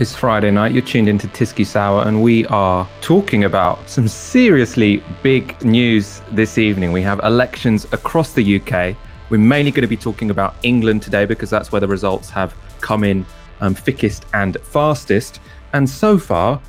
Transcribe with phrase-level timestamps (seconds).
[0.00, 0.72] It's Friday night.
[0.72, 6.92] You're tuned into TyskySour, and we are talking about some seriously big news this evening.
[6.92, 8.96] We have elections across the UK.
[9.28, 12.56] We're mainly going to be talking about England today because that's where the results have
[12.80, 13.26] come in
[13.60, 15.38] um, thickest and fastest.
[15.74, 16.62] And so far,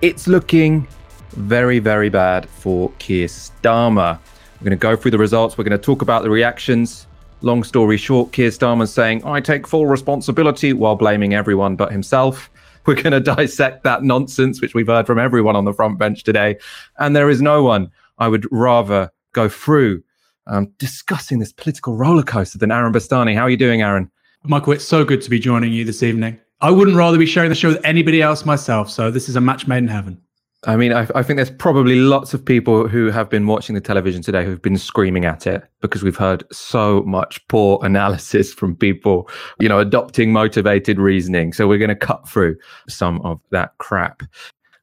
[0.00, 0.88] it's looking
[1.32, 4.18] very, very bad for Keir Starmer.
[4.62, 5.58] We're going to go through the results.
[5.58, 7.06] We're going to talk about the reactions.
[7.42, 12.48] Long story short, Keir Starmer's saying, I take full responsibility while blaming everyone but himself.
[12.88, 16.24] We're going to dissect that nonsense, which we've heard from everyone on the front bench
[16.24, 16.56] today.
[16.98, 20.02] And there is no one I would rather go through
[20.46, 23.34] um, discussing this political roller coaster than Aaron Bastani.
[23.34, 24.10] How are you doing, Aaron?
[24.44, 26.40] Michael, it's so good to be joining you this evening.
[26.62, 28.88] I wouldn't rather be sharing the show with anybody else myself.
[28.88, 30.22] So this is a match made in heaven.
[30.64, 33.80] I mean, I, I, think there's probably lots of people who have been watching the
[33.80, 38.74] television today who've been screaming at it because we've heard so much poor analysis from
[38.74, 41.52] people, you know, adopting motivated reasoning.
[41.52, 42.56] So we're going to cut through
[42.88, 44.22] some of that crap.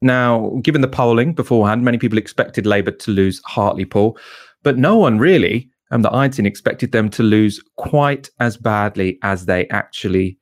[0.02, 4.18] Now, given the polling beforehand, many people expected Labour to lose Hartlepool,
[4.64, 9.20] but no one really, um, and the seen, expected them to lose quite as badly
[9.24, 10.38] as they actually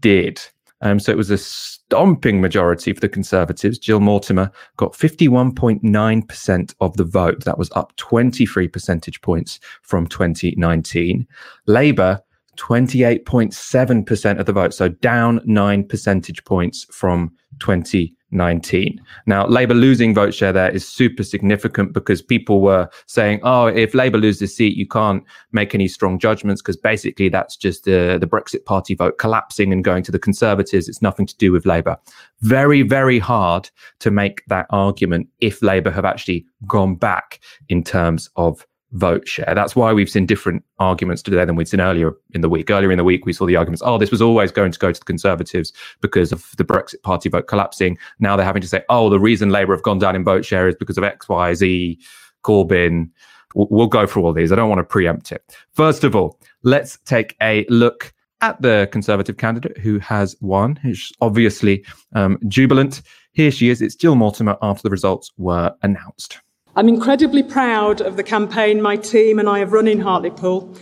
[0.00, 0.40] did.
[0.80, 3.78] Um, so it was a stomping majority for the Conservatives.
[3.78, 7.44] Jill Mortimer got 51.9% of the vote.
[7.44, 11.26] That was up 23 percentage points from 2019.
[11.66, 12.20] Labour,
[12.56, 18.17] 28.7% of the vote, so down nine percentage points from 2019.
[18.30, 19.00] 19.
[19.26, 23.94] Now, Labour losing vote share there is super significant because people were saying, oh, if
[23.94, 28.26] Labour loses seat, you can't make any strong judgments because basically that's just the, the
[28.26, 30.88] Brexit party vote collapsing and going to the Conservatives.
[30.88, 31.96] It's nothing to do with Labour.
[32.42, 38.28] Very, very hard to make that argument if Labour have actually gone back in terms
[38.36, 39.52] of vote share.
[39.54, 42.70] That's why we've seen different arguments today than we'd seen earlier in the week.
[42.70, 44.92] Earlier in the week, we saw the arguments, oh, this was always going to go
[44.92, 47.98] to the Conservatives because of the Brexit Party vote collapsing.
[48.18, 50.68] Now they're having to say, oh, the reason Labour have gone down in vote share
[50.68, 51.98] is because of X, Y, Z,
[52.44, 53.10] Corbyn.
[53.54, 54.52] We'll go through all these.
[54.52, 55.42] I don't want to preempt it.
[55.72, 61.12] First of all, let's take a look at the Conservative candidate who has won, who's
[61.20, 61.84] obviously
[62.14, 63.02] um, jubilant.
[63.32, 63.82] Here she is.
[63.82, 66.38] It's Jill Mortimer after the results were announced.
[66.78, 70.76] I'm incredibly proud of the campaign my team and I have run in Hartlepool.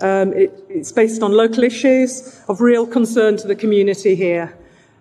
[0.00, 4.56] Um, it, it's based on local issues of real concern to the community here.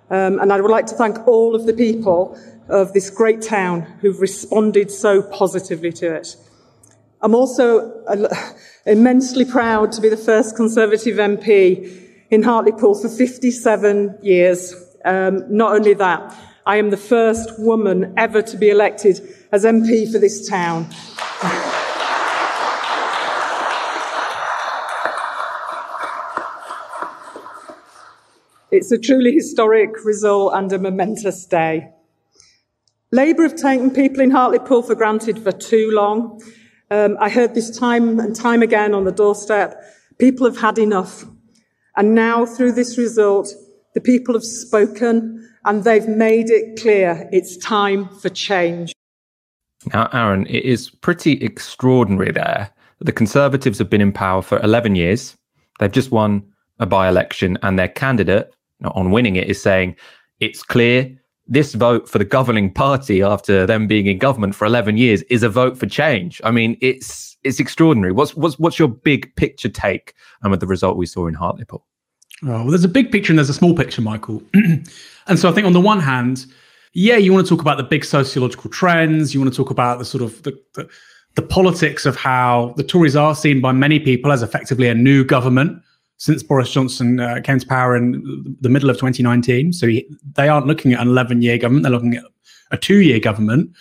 [0.09, 3.83] Um, and I would like to thank all of the people of this great town
[4.01, 6.35] who've responded so positively to it.
[7.21, 8.03] I'm also
[8.85, 14.75] immensely proud to be the first Conservative MP in Hartlepool for 57 years.
[15.05, 16.35] Um, not only that,
[16.65, 19.19] I am the first woman ever to be elected
[19.51, 20.87] as MP for this town.
[28.69, 31.89] It's a truly historic result and a momentous day.
[33.11, 36.41] Labour have taken people in Hartlepool for granted for too long.
[36.89, 39.81] Um, I heard this time and time again on the doorstep.
[40.19, 41.25] People have had enough.
[41.97, 43.53] And now, through this result,
[43.93, 48.93] the people have spoken and they've made it clear it's time for change.
[49.93, 52.69] Now, Aaron, it is pretty extraordinary there.
[52.99, 55.35] The Conservatives have been in power for 11 years.
[55.79, 56.43] They've just won
[56.79, 59.95] a by election, and their candidate on winning it is saying
[60.39, 61.17] it's clear
[61.47, 65.43] this vote for the governing party after them being in government for 11 years is
[65.43, 66.39] a vote for change.
[66.43, 68.13] I mean, it's it's extraordinary.
[68.13, 71.85] What's what's what's your big picture take um, of the result we saw in Hartlepool?
[72.43, 74.41] Oh, well, there's a big picture and there's a small picture, Michael.
[74.53, 76.45] and so I think on the one hand,
[76.93, 79.33] yeah, you want to talk about the big sociological trends.
[79.33, 80.89] You want to talk about the sort of the, the,
[81.35, 85.23] the politics of how the Tories are seen by many people as effectively a new
[85.23, 85.81] government
[86.17, 89.73] since Boris Johnson uh, came to power in the middle of 2019.
[89.73, 92.25] So he, they aren't looking at an 11 year government, they're looking at
[92.71, 93.71] a two year government.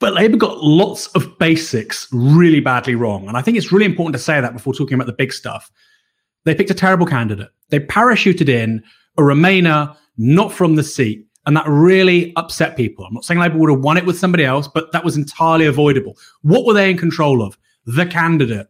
[0.00, 3.28] But Labour got lots of basics really badly wrong.
[3.28, 5.70] And I think it's really important to say that before talking about the big stuff.
[6.44, 7.48] They picked a terrible candidate.
[7.68, 8.82] They parachuted in
[9.18, 13.04] a Remainer not from the seat and that really upset people.
[13.04, 15.66] I'm not saying Labour would have won it with somebody else, but that was entirely
[15.66, 16.16] avoidable.
[16.42, 17.58] What were they in control of?
[17.86, 18.68] The candidate.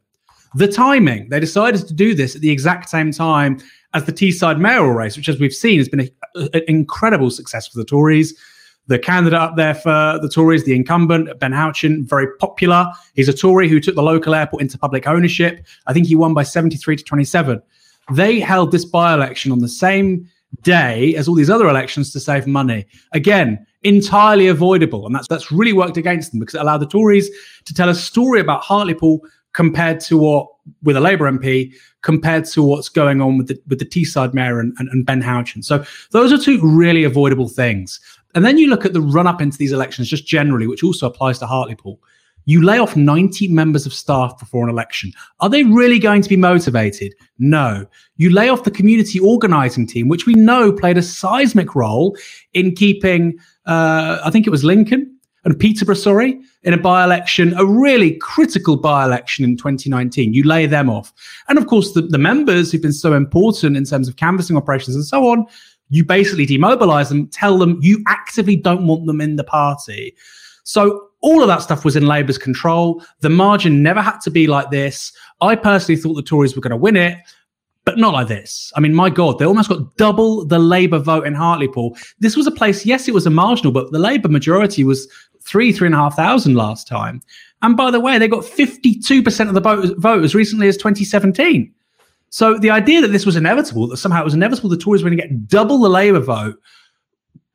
[0.55, 1.29] The timing.
[1.29, 3.59] They decided to do this at the exact same time
[3.93, 7.79] as the Teesside mayoral race, which, as we've seen, has been an incredible success for
[7.79, 8.39] the Tories.
[8.91, 12.89] The candidate up there for the Tories, the incumbent, Ben Houchen, very popular.
[13.15, 15.65] He's a Tory who took the local airport into public ownership.
[15.87, 17.63] I think he won by 73 to 27.
[18.13, 20.29] They held this by election on the same
[20.63, 22.85] day as all these other elections to save money.
[23.13, 25.07] Again, entirely avoidable.
[25.07, 27.31] And that's that's really worked against them because it allowed the Tories
[27.67, 29.21] to tell a story about Hartlepool
[29.53, 30.49] compared to what
[30.83, 31.73] with a Labour MP
[32.03, 35.23] compared to what's going on with the with the Teesside Mayor and, and, and Ben
[35.23, 35.65] Houchen.
[35.65, 38.01] So those are two really avoidable things.
[38.35, 41.07] And then you look at the run up into these elections just generally, which also
[41.07, 42.01] applies to Hartlepool.
[42.47, 45.13] You lay off 90 members of staff before an election.
[45.41, 47.15] Are they really going to be motivated?
[47.39, 47.87] No.
[48.17, 52.17] You lay off the community organizing team, which we know played a seismic role
[52.55, 57.55] in keeping, uh, I think it was Lincoln and Peterborough, sorry, in a by election,
[57.57, 60.35] a really critical by election in 2019.
[60.35, 61.13] You lay them off.
[61.49, 64.97] And of course, the, the members who've been so important in terms of canvassing operations
[64.97, 65.47] and so on,
[65.91, 70.17] you basically demobilize them, tell them you actively don't want them in the party.
[70.63, 73.03] So all of that stuff was in Labour's control.
[73.21, 75.13] The margin never had to be like this.
[75.41, 77.19] I personally thought the Tories were going to win it,
[77.85, 78.73] but not like this.
[78.77, 81.97] I mean, my God, they almost got double the Labour vote in Hartlepool.
[82.21, 85.09] This was a place, yes, it was a marginal, but the Labour majority was
[85.43, 87.21] three, three and a half thousand last time.
[87.63, 91.75] And by the way, they got 52% of the vote, vote as recently as 2017.
[92.31, 95.11] So the idea that this was inevitable, that somehow it was inevitable the Tories were
[95.11, 96.57] going to get double the Labour vote,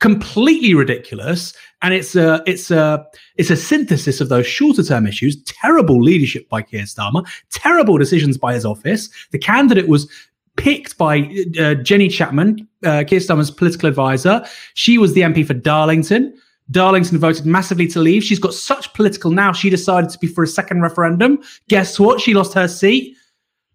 [0.00, 1.54] completely ridiculous.
[1.82, 3.06] And it's a it's a
[3.36, 5.42] it's a synthesis of those shorter term issues.
[5.44, 9.08] Terrible leadership by Keir Starmer, terrible decisions by his office.
[9.30, 10.10] The candidate was
[10.56, 11.30] picked by
[11.60, 14.44] uh, Jenny Chapman, uh, Keir Starmer's political advisor.
[14.74, 16.34] She was the MP for Darlington.
[16.70, 18.24] Darlington voted massively to leave.
[18.24, 19.52] She's got such political now.
[19.52, 21.38] She decided to be for a second referendum.
[21.68, 22.20] Guess what?
[22.20, 23.16] She lost her seat.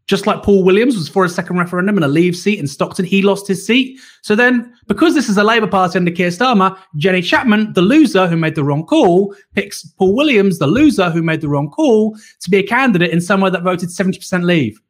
[0.07, 3.05] Just like Paul Williams was for a second referendum and a leave seat in Stockton,
[3.05, 3.99] he lost his seat.
[4.21, 8.27] So then, because this is a Labour Party under Keir Starmer, Jenny Chapman, the loser
[8.27, 12.17] who made the wrong call, picks Paul Williams, the loser who made the wrong call,
[12.41, 14.81] to be a candidate in somewhere that voted 70% leave.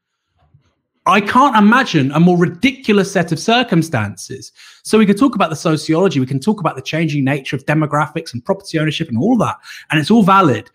[1.07, 4.51] I can't imagine a more ridiculous set of circumstances.
[4.83, 7.65] So we can talk about the sociology, we can talk about the changing nature of
[7.65, 9.57] demographics and property ownership and all that,
[9.89, 10.69] and it's all valid.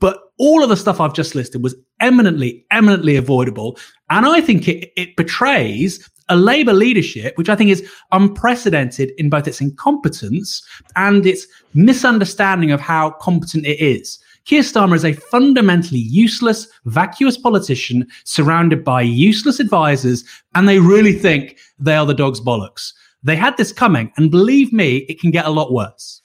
[0.00, 3.78] But all of the stuff I've just listed was eminently, eminently avoidable.
[4.08, 9.28] And I think it, it betrays a Labour leadership, which I think is unprecedented in
[9.28, 10.66] both its incompetence
[10.96, 14.18] and its misunderstanding of how competent it is.
[14.46, 21.12] Keir Starmer is a fundamentally useless, vacuous politician surrounded by useless advisors, and they really
[21.12, 22.94] think they are the dog's bollocks.
[23.22, 26.22] They had this coming, and believe me, it can get a lot worse.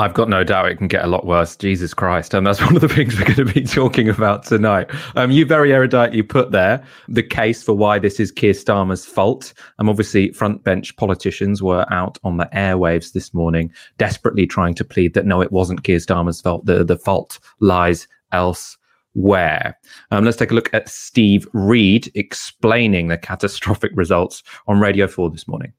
[0.00, 1.54] I've got no doubt it can get a lot worse.
[1.56, 2.32] Jesus Christ.
[2.32, 4.90] And that's one of the things we're going to be talking about tonight.
[5.14, 9.52] Um, you very eruditely put there the case for why this is Keir Starmer's fault.
[9.78, 14.84] Um, obviously, front bench politicians were out on the airwaves this morning, desperately trying to
[14.86, 16.64] plead that no, it wasn't Keir Starmer's fault.
[16.64, 19.76] The, the fault lies elsewhere.
[20.10, 25.28] Um, let's take a look at Steve Reed explaining the catastrophic results on Radio 4
[25.28, 25.74] this morning.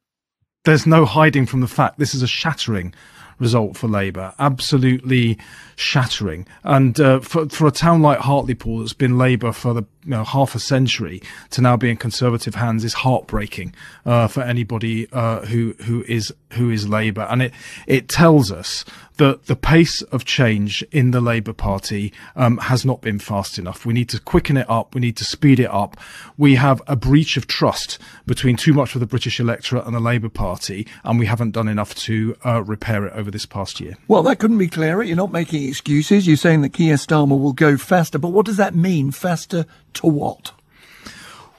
[0.63, 2.93] There's no hiding from the fact this is a shattering
[3.41, 4.33] result for Labour.
[4.39, 5.37] Absolutely
[5.75, 6.47] shattering.
[6.63, 10.23] And uh, for, for a town like Hartlepool that's been Labour for the you know,
[10.23, 11.21] half a century
[11.51, 13.73] to now be in Conservative hands is heartbreaking
[14.05, 17.53] uh, for anybody uh, who who is who is Labour, and it
[17.87, 18.83] it tells us
[19.17, 23.85] that the pace of change in the Labour Party um, has not been fast enough.
[23.85, 24.95] We need to quicken it up.
[24.95, 25.95] We need to speed it up.
[26.37, 29.99] We have a breach of trust between too much of the British electorate and the
[29.99, 33.95] Labour Party, and we haven't done enough to uh, repair it over this past year.
[34.07, 35.03] Well, that couldn't be clearer.
[35.03, 36.25] You're not making excuses.
[36.25, 39.11] You're saying that Keir Starmer will go faster, but what does that mean?
[39.11, 39.65] Faster
[39.95, 40.51] to what?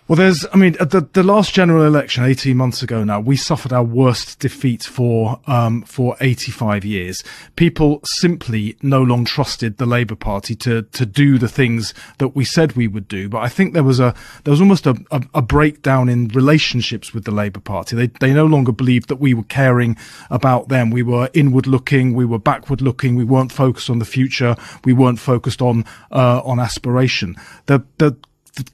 [0.09, 3.73] Well, there's, I mean, the the last general election, eighteen months ago now, we suffered
[3.73, 7.23] our worst defeat for um, for eighty five years.
[7.55, 12.45] People simply no longer trusted the Labour Party to to do the things that we
[12.45, 13.29] said we would do.
[13.29, 14.13] But I think there was a
[14.43, 17.95] there was almost a, a, a breakdown in relationships with the Labour Party.
[17.95, 19.97] They they no longer believed that we were caring
[20.31, 20.91] about them.
[20.91, 22.13] We were inward looking.
[22.13, 23.15] We were backward looking.
[23.15, 24.57] We weren't focused on the future.
[24.85, 27.37] We weren't focused on uh, on aspiration.
[27.67, 28.17] The the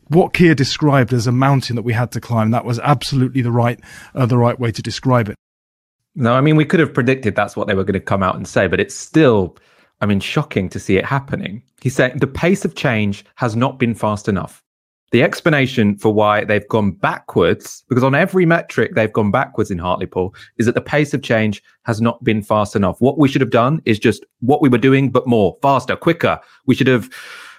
[0.09, 3.53] what Keir described as a mountain that we had to climb, that was absolutely the
[3.53, 3.81] right
[4.15, 5.37] uh, the right way to describe it.
[6.15, 8.37] No, I mean we could have predicted that's what they were going to come out
[8.37, 9.57] and say, but it's still,
[10.01, 11.63] I mean, shocking to see it happening.
[11.81, 14.63] He said the pace of change has not been fast enough.
[15.11, 19.79] The explanation for why they've gone backwards, because on every metric they've gone backwards in
[19.79, 23.01] Hartlepool, is that the pace of change has not been fast enough.
[23.01, 26.39] What we should have done is just what we were doing, but more, faster, quicker.
[26.67, 27.09] We should have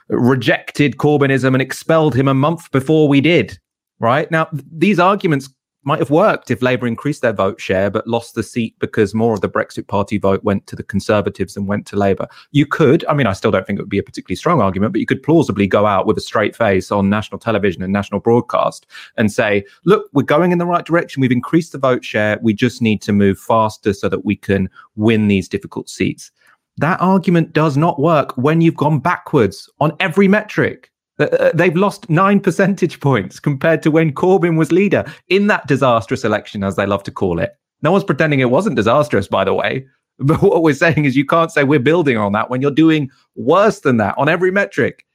[0.09, 3.57] rejected Corbynism and expelled him a month before we did.
[3.99, 5.49] Right now, these arguments
[5.83, 9.33] might have worked if Labour increased their vote share but lost the seat because more
[9.33, 12.27] of the Brexit Party vote went to the Conservatives and went to Labour.
[12.51, 14.91] You could, I mean, I still don't think it would be a particularly strong argument,
[14.91, 18.19] but you could plausibly go out with a straight face on national television and national
[18.19, 21.21] broadcast and say, look, we're going in the right direction.
[21.21, 22.39] We've increased the vote share.
[22.41, 26.31] We just need to move faster so that we can win these difficult seats.
[26.79, 30.89] That argument does not work when you've gone backwards on every metric.
[31.19, 35.67] Uh, uh, they've lost nine percentage points compared to when Corbyn was leader in that
[35.67, 37.51] disastrous election, as they love to call it.
[37.81, 39.85] No one's pretending it wasn't disastrous, by the way.
[40.21, 43.09] But what we're saying is you can't say we're building on that when you're doing
[43.37, 45.05] worse than that on every metric.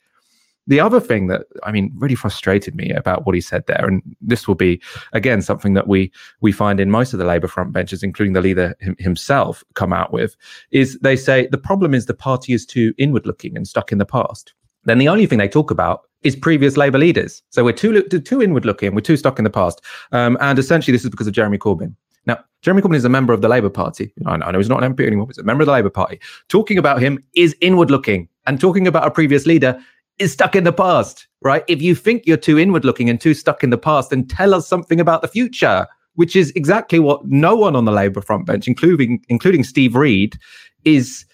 [0.67, 4.03] The other thing that I mean really frustrated me about what he said there, and
[4.21, 4.81] this will be
[5.13, 8.41] again something that we we find in most of the Labour front benches, including the
[8.41, 10.37] leader himself, come out with,
[10.71, 13.99] is they say the problem is the party is too inward looking and stuck in
[13.99, 14.55] the past.
[14.85, 17.43] Then the only thing they talk about is previous Labour leaders.
[17.51, 20.93] So we're too too inward looking, we're too stuck in the past, um, and essentially
[20.93, 21.95] this is because of Jeremy Corbyn.
[22.27, 24.15] Now, Jeremy Corbyn is a member of the Labour Party.
[24.25, 26.21] I know he's not an MP anymore, but he's a member of the Labour Party.
[26.49, 29.79] Talking about him is inward looking, and talking about a previous leader
[30.19, 31.65] is stuck in the past, right?
[31.69, 34.55] If you think you're too inward looking and too stuck in the past, then tell
[34.55, 38.47] us something about the future, which is exactly what no one on the Labour front
[38.47, 40.39] bench, including including Steve Reed,
[40.85, 41.25] is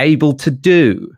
[0.00, 1.12] able to do.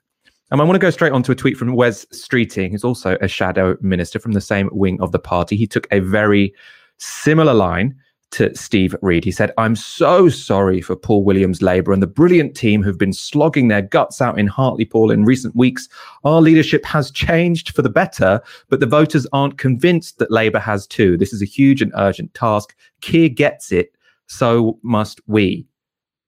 [0.50, 3.16] And I want to go straight on to a tweet from Wes Streeting, who's also
[3.20, 5.56] a shadow minister from the same wing of the party.
[5.56, 6.52] He took a very
[6.98, 7.96] similar line
[8.32, 9.24] to Steve Reed.
[9.24, 13.12] He said, I'm so sorry for Paul Williams Labour and the brilliant team who've been
[13.12, 15.88] slogging their guts out in Hartlepool in recent weeks.
[16.24, 20.86] Our leadership has changed for the better, but the voters aren't convinced that Labour has
[20.86, 21.16] too.
[21.16, 22.74] This is a huge and urgent task.
[23.00, 23.94] Keir gets it,
[24.26, 25.66] so must we.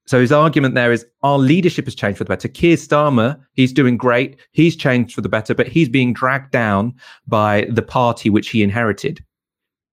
[0.07, 2.47] So his argument there is our leadership has changed for the better.
[2.47, 4.37] Keir Starmer, he's doing great.
[4.51, 6.93] He's changed for the better, but he's being dragged down
[7.27, 9.23] by the party which he inherited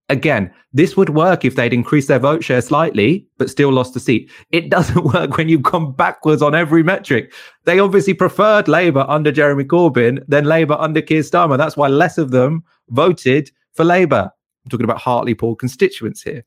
[0.08, 4.00] again, this would work if they'd increased their vote share slightly, but still lost the
[4.00, 4.30] seat.
[4.50, 7.32] It doesn't work when you've gone backwards on every metric.
[7.64, 11.58] They obviously preferred Labour under Jeremy Corbyn than Labour under Keir Starmer.
[11.58, 14.30] That's why less of them voted for Labour.
[14.64, 16.44] I'm talking about Hartlepool constituents here.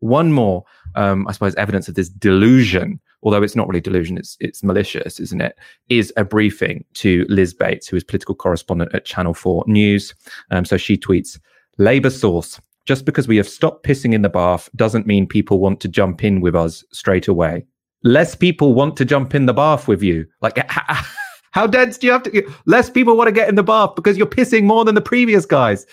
[0.00, 4.36] One more, um, I suppose, evidence of this delusion, although it's not really delusion, it's
[4.40, 5.58] it's malicious, isn't it?
[5.88, 10.14] Is a briefing to Liz Bates, who is political correspondent at Channel 4 News.
[10.50, 11.40] Um, so she tweets,
[11.78, 15.80] Labour source, just because we have stopped pissing in the bath doesn't mean people want
[15.80, 17.66] to jump in with us straight away.
[18.04, 20.26] Less people want to jump in the bath with you.
[20.40, 20.58] Like,
[21.50, 22.46] how dense do you have to get?
[22.66, 25.44] Less people want to get in the bath because you're pissing more than the previous
[25.44, 25.84] guys.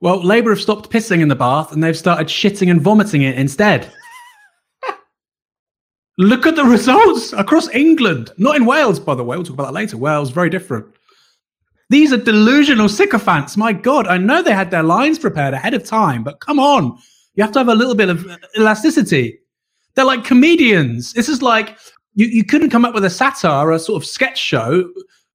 [0.00, 3.36] Well, Labour have stopped pissing in the bath and they've started shitting and vomiting it
[3.36, 3.92] instead.
[6.18, 8.30] Look at the results across England.
[8.38, 9.36] Not in Wales, by the way.
[9.36, 9.96] We'll talk about that later.
[9.98, 10.86] Wales, very different.
[11.90, 13.56] These are delusional sycophants.
[13.56, 16.98] My God, I know they had their lines prepared ahead of time, but come on.
[17.34, 18.26] You have to have a little bit of
[18.56, 19.38] elasticity.
[19.94, 21.12] They're like comedians.
[21.14, 21.78] This is like
[22.14, 24.90] you, you couldn't come up with a satire a sort of sketch show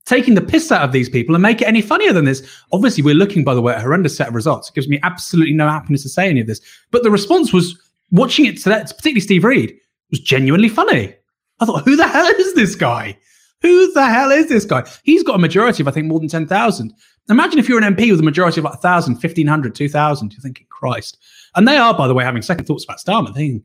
[0.06, 2.46] taking the piss out of these people and make it any funnier than this.
[2.72, 4.70] Obviously, we're looking, by the way, at a horrendous set of results.
[4.70, 6.60] It gives me absolutely no happiness to say any of this.
[6.92, 7.80] But the response was
[8.12, 9.76] watching it to that, particularly Steve Reed,
[10.12, 11.16] was genuinely funny.
[11.62, 13.18] I thought, who the hell is this guy?
[13.64, 14.88] Who the hell is this guy?
[15.04, 16.94] He's got a majority of, I think, more than 10,000.
[17.30, 20.34] Imagine if you're an MP with a majority of like 1,000, 1,500, 2,000.
[20.34, 21.18] You're thinking, Christ.
[21.56, 23.64] And they are, by the way, having second thoughts about Starmer, thinking,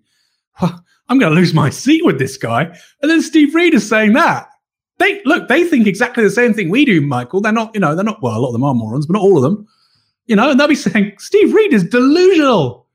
[0.61, 2.63] I'm going to lose my seat with this guy.
[3.03, 4.49] And then Steve Reed is saying that.
[4.99, 7.41] They look, they think exactly the same thing we do, Michael.
[7.41, 9.23] They're not, you know, they're not, well, a lot of them are morons, but not
[9.23, 9.67] all of them.
[10.27, 12.87] You know, and they'll be saying, Steve Reed is delusional.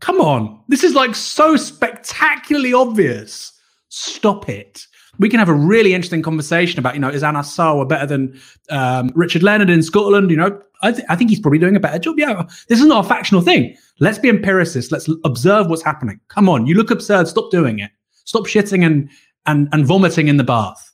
[0.00, 0.62] Come on.
[0.68, 3.52] This is like so spectacularly obvious.
[3.88, 4.86] Stop it
[5.18, 8.40] we can have a really interesting conversation about, you know, is Anas Sarwar better than
[8.70, 10.30] um, Richard Leonard in Scotland?
[10.30, 12.18] You know, I, th- I, think he's probably doing a better job.
[12.18, 13.76] Yeah, this is not a factional thing.
[14.00, 14.92] Let's be empiricists.
[14.92, 16.20] Let's observe what's happening.
[16.28, 17.28] Come on, you look absurd.
[17.28, 17.90] Stop doing it.
[18.24, 19.10] Stop shitting and
[19.46, 20.92] and and vomiting in the bath.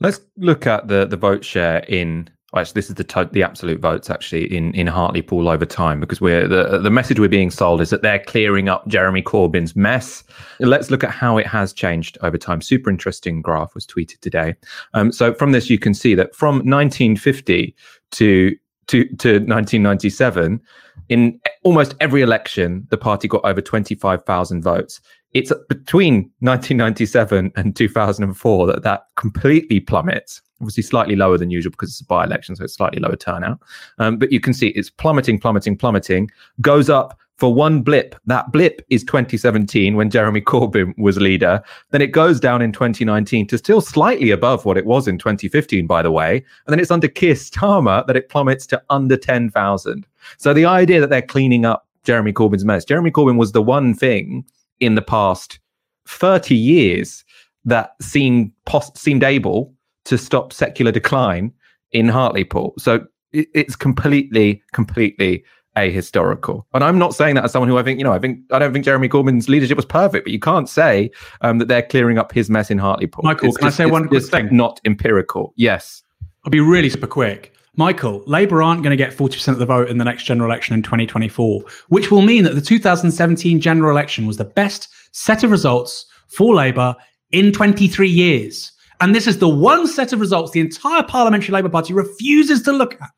[0.00, 3.80] Let's look at the the vote share in actually this is the to- the absolute
[3.80, 7.80] votes actually in in Hartlepool over time because we're the the message we're being sold
[7.80, 10.24] is that they're clearing up Jeremy Corbyn's mess.
[10.60, 12.60] Let's look at how it has changed over time.
[12.60, 14.54] Super interesting graph was tweeted today.
[14.94, 17.74] Um, so from this you can see that from 1950
[18.12, 18.56] to
[18.88, 20.60] to, to 1997,
[21.08, 25.00] in almost every election, the party got over 25,000 votes.
[25.32, 31.90] It's between 1997 and 2004 that that completely plummets obviously slightly lower than usual because
[31.90, 33.60] it's a by-election, so it's slightly lower turnout.
[33.98, 38.14] Um, but you can see it's plummeting, plummeting, plummeting, goes up for one blip.
[38.26, 41.60] That blip is 2017 when Jeremy Corbyn was leader.
[41.90, 45.86] Then it goes down in 2019 to still slightly above what it was in 2015,
[45.86, 46.36] by the way.
[46.36, 50.06] And then it's under Keir Starmer that it plummets to under 10,000.
[50.38, 53.94] So the idea that they're cleaning up Jeremy Corbyn's mess, Jeremy Corbyn was the one
[53.94, 54.44] thing
[54.78, 55.58] in the past
[56.06, 57.24] 30 years
[57.64, 58.52] that seemed
[58.94, 59.72] seemed able
[60.04, 61.52] to stop secular decline
[61.92, 62.74] in Hartlepool.
[62.78, 65.44] So it, it's completely, completely
[65.76, 66.64] ahistorical.
[66.74, 68.58] And I'm not saying that as someone who I think, you know, I think I
[68.58, 72.18] don't think Jeremy Corbyn's leadership was perfect, but you can't say um, that they're clearing
[72.18, 73.22] up his mess in Hartlepool.
[73.24, 74.48] Michael, it's can just, I say one quick thing?
[74.50, 75.54] Not empirical.
[75.56, 76.02] Yes.
[76.44, 77.54] I'll be really super quick.
[77.76, 80.74] Michael, Labour aren't going to get 40% of the vote in the next general election
[80.74, 85.50] in 2024, which will mean that the 2017 general election was the best set of
[85.50, 86.94] results for Labour
[87.30, 88.71] in 23 years.
[89.02, 92.72] And this is the one set of results the entire parliamentary Labour Party refuses to
[92.72, 93.10] look at.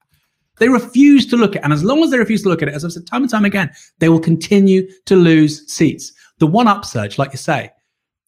[0.56, 2.74] They refuse to look at, and as long as they refuse to look at it,
[2.74, 6.14] as I've said time and time again, they will continue to lose seats.
[6.38, 7.70] The one upsurge, like you say,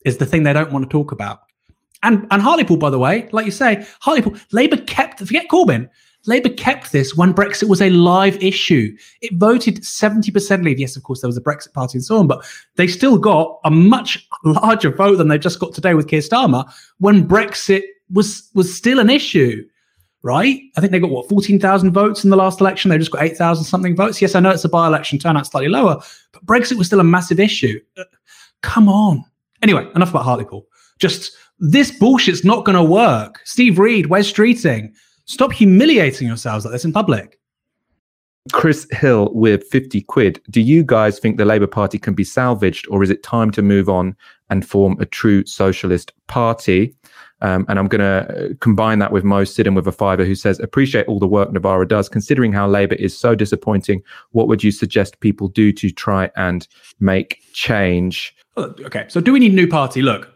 [0.05, 1.41] is the thing they don't want to talk about.
[2.03, 5.89] And and Hartlepool, by the way, like you say, Hartlepool, Labour kept forget Corbyn.
[6.27, 8.97] Labour kept this when Brexit was a live issue.
[9.21, 10.79] It voted 70% leave.
[10.79, 12.45] Yes, of course, there was a Brexit party and so on, but
[12.77, 16.71] they still got a much larger vote than they've just got today with Keir Starmer
[16.99, 19.65] when Brexit was was still an issue
[20.27, 20.61] right?
[20.77, 22.91] I think they got what 14,000 votes in the last election.
[22.91, 24.21] They just got 8,000 something votes.
[24.21, 26.03] Yes, I know it's a by-election turnout slightly lower,
[26.33, 27.79] but Brexit was still a massive issue.
[27.97, 28.03] Uh,
[28.61, 29.25] come on.
[29.63, 30.67] Anyway, enough about Hartlepool.
[30.99, 33.41] Just this bullshit's not going to work.
[33.45, 34.93] Steve Reed, Wes Streeting,
[35.27, 37.39] stop humiliating yourselves like this in public.
[38.53, 40.41] Chris Hill with 50 quid.
[40.51, 43.63] Do you guys think the Labour Party can be salvaged or is it time to
[43.63, 44.17] move on
[44.51, 46.95] and form a true socialist party?
[47.43, 50.35] Um, and I'm going to uh, combine that with Mo Sidden with a fiver who
[50.35, 52.09] says, appreciate all the work Novara does.
[52.09, 56.67] Considering how Labour is so disappointing, what would you suggest people do to try and
[57.01, 58.35] make change?
[58.57, 60.01] Okay, so do we need a new party?
[60.01, 60.33] Look,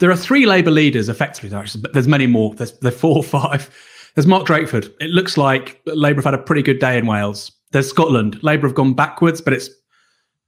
[0.00, 1.48] there are three Labour leaders effectively,
[1.80, 2.54] but there's many more.
[2.54, 3.70] There's, there's four or five.
[4.14, 4.92] There's Mark Drakeford.
[5.00, 7.50] It looks like Labour have had a pretty good day in Wales.
[7.72, 8.42] There's Scotland.
[8.42, 9.70] Labour have gone backwards, but it's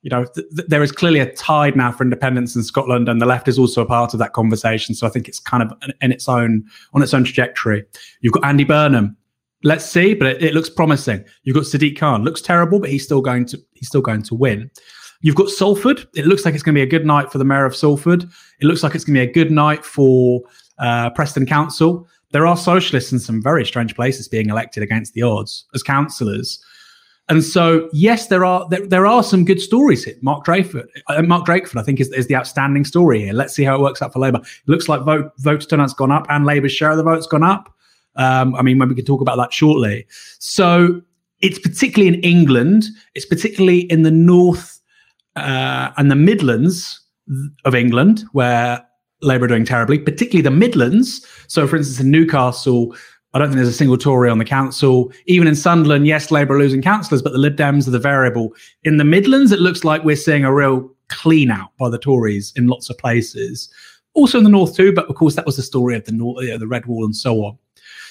[0.02, 3.20] you know, th- th- there is clearly a tide now for independence in Scotland, and
[3.20, 4.94] the left is also a part of that conversation.
[4.94, 7.84] So I think it's kind of in its own on its own trajectory.
[8.20, 9.16] You've got Andy Burnham.
[9.64, 11.24] Let's see, but it, it looks promising.
[11.42, 12.22] You've got Sadiq Khan.
[12.22, 14.70] Looks terrible, but he's still going to he's still going to win.
[15.22, 16.06] You've got Salford.
[16.14, 18.22] It looks like it's going to be a good night for the mayor of Salford.
[18.60, 20.42] It looks like it's going to be a good night for
[20.78, 22.06] uh, Preston Council.
[22.32, 26.62] There are socialists in some very strange places being elected against the odds as councillors.
[27.28, 30.14] And so, yes, there are there, there are some good stories here.
[30.22, 33.32] Mark Drakeford, uh, Mark Drakeford, I think, is, is the outstanding story here.
[33.32, 34.38] Let's see how it works out for Labour.
[34.38, 37.42] It looks like vote vote turnout's gone up, and Labour's share of the vote's gone
[37.42, 37.74] up.
[38.14, 40.06] Um, I mean, maybe we can talk about that shortly.
[40.38, 41.02] So,
[41.40, 42.84] it's particularly in England.
[43.14, 44.80] It's particularly in the north
[45.34, 47.00] uh, and the Midlands
[47.64, 48.85] of England where
[49.26, 49.98] Labour are doing terribly.
[49.98, 51.26] Particularly the Midlands.
[51.48, 52.96] So, for instance, in Newcastle
[53.36, 55.12] I don't think there's a single Tory on the council.
[55.26, 58.54] Even in Sunderland, yes, Labour are losing councillors, but the Lib Dems are the variable.
[58.84, 62.54] In the Midlands, it looks like we're seeing a real clean out by the Tories
[62.56, 63.68] in lots of places.
[64.14, 66.38] Also in the North too, but of course that was the story of the North,
[66.38, 67.58] uh, you know, the Red Wall and so on.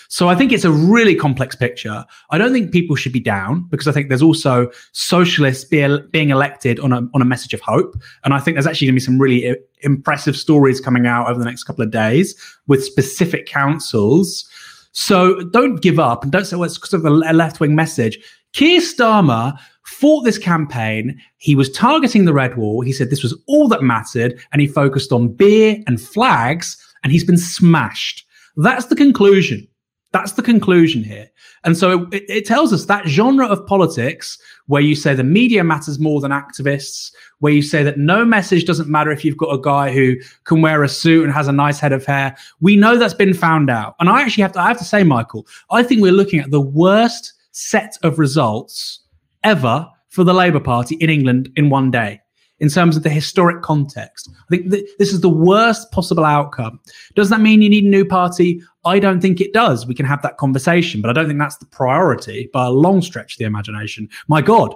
[0.07, 2.05] So I think it's a really complex picture.
[2.29, 6.29] I don't think people should be down because I think there's also socialists be, being
[6.29, 9.01] elected on a on a message of hope, and I think there's actually going to
[9.01, 12.35] be some really I- impressive stories coming out over the next couple of days
[12.67, 14.49] with specific councils
[14.95, 18.17] so don't give up and don't say, well, it's because of a left wing message.
[18.53, 21.19] Keir Starmer fought this campaign.
[21.37, 22.79] He was targeting the Red Wall.
[22.79, 24.39] He said this was all that mattered.
[24.53, 28.25] And he focused on beer and flags, and he's been smashed.
[28.55, 29.67] That's the conclusion.
[30.15, 31.29] That's the conclusion here.
[31.65, 35.61] And so it, it, tells us that genre of politics where you say the media
[35.61, 39.53] matters more than activists, where you say that no message doesn't matter if you've got
[39.53, 42.33] a guy who can wear a suit and has a nice head of hair.
[42.61, 43.97] We know that's been found out.
[43.99, 46.49] And I actually have to, I have to say, Michael, I think we're looking at
[46.49, 49.01] the worst set of results
[49.43, 52.21] ever for the Labour Party in England in one day
[52.59, 54.29] in terms of the historic context.
[54.31, 56.79] I think th- this is the worst possible outcome.
[57.15, 58.61] Does that mean you need a new party?
[58.85, 59.85] I don't think it does.
[59.85, 63.01] We can have that conversation, but I don't think that's the priority by a long
[63.01, 64.07] stretch of the imagination.
[64.27, 64.73] My God,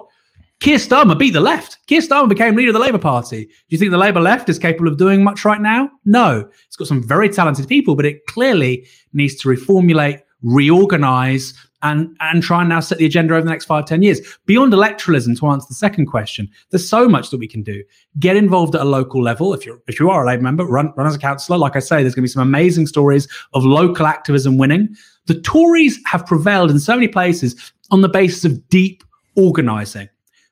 [0.60, 1.78] Keir Starmer beat the left.
[1.86, 3.46] Keir Starmer became leader of the Labour Party.
[3.46, 5.90] Do you think the Labour left is capable of doing much right now?
[6.04, 6.46] No.
[6.66, 12.42] It's got some very talented people, but it clearly needs to reformulate, reorganize, and and
[12.42, 14.20] try and now set the agenda over the next five, ten years.
[14.46, 17.82] Beyond electoralism, to answer the second question, there's so much that we can do.
[18.18, 19.54] Get involved at a local level.
[19.54, 21.58] If you're if you are a Labour member, run run as a councillor.
[21.58, 24.94] Like I say, there's going to be some amazing stories of local activism winning.
[25.26, 29.04] The Tories have prevailed in so many places on the basis of deep
[29.36, 30.08] organising,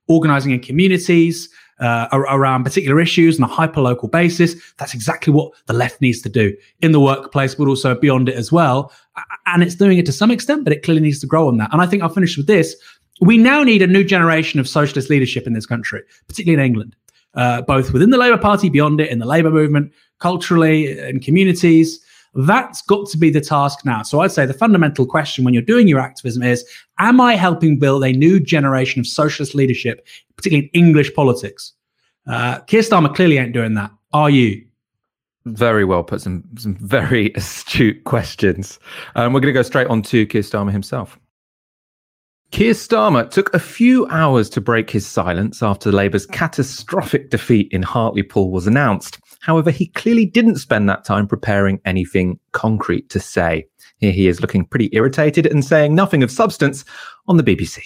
[0.08, 1.48] organising in communities,
[1.80, 4.54] uh, around particular issues on a hyper local basis.
[4.78, 8.34] That's exactly what the left needs to do in the workplace, but also beyond it
[8.34, 8.92] as well.
[9.46, 11.72] And it's doing it to some extent, but it clearly needs to grow on that.
[11.72, 12.76] And I think I'll finish with this.
[13.20, 16.96] We now need a new generation of socialist leadership in this country, particularly in England,
[17.34, 22.00] uh, both within the Labour Party, beyond it, in the Labour movement, culturally, in communities.
[22.34, 24.02] That's got to be the task now.
[24.02, 26.64] So I'd say the fundamental question when you're doing your activism is
[26.98, 31.72] Am I helping build a new generation of socialist leadership, particularly in English politics?
[32.26, 33.90] Uh, Keir Starmer clearly ain't doing that.
[34.12, 34.64] Are you?
[35.46, 36.20] Very well put.
[36.20, 38.78] Some some very astute questions.
[39.14, 41.18] Um, we're going to go straight on to Keir Starmer himself.
[42.50, 47.82] Keir Starmer took a few hours to break his silence after Labour's catastrophic defeat in
[47.82, 49.18] Hartlepool was announced.
[49.40, 53.66] However, he clearly didn't spend that time preparing anything concrete to say.
[53.98, 56.84] Here he is looking pretty irritated and saying nothing of substance
[57.26, 57.80] on the BBC.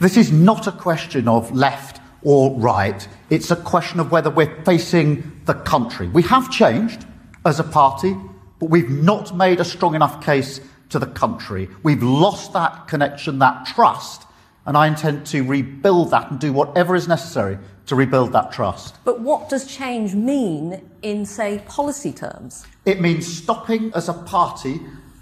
[0.00, 3.06] This is not a question of left or right.
[3.30, 6.08] It's a question of whether we're facing the country.
[6.08, 7.06] We have changed
[7.44, 8.16] as a party,
[8.58, 10.60] but we've not made a strong enough case
[10.90, 11.68] to the country.
[11.82, 14.26] We've lost that connection, that trust,
[14.66, 17.58] and I intend to rebuild that and do whatever is necessary
[17.90, 18.94] to rebuild that trust.
[19.04, 22.64] But what does change mean in, say, policy terms?
[22.84, 24.80] It means stopping as a party,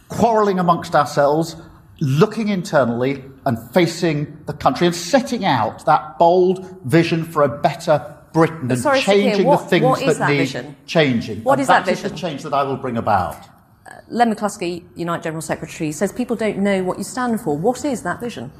[0.08, 1.56] quarrelling amongst ourselves,
[2.00, 8.14] looking internally and facing the country and setting out that bold vision for a better
[8.34, 10.76] Britain and Sorry, changing what, the things is that, that need vision?
[10.84, 11.42] changing.
[11.44, 12.14] What and is that that is vision?
[12.14, 13.48] the change that I will bring about.
[13.86, 17.56] Uh, Len McCluskey, Unite General Secretary, says people don't know what you stand for.
[17.56, 18.52] What is that vision?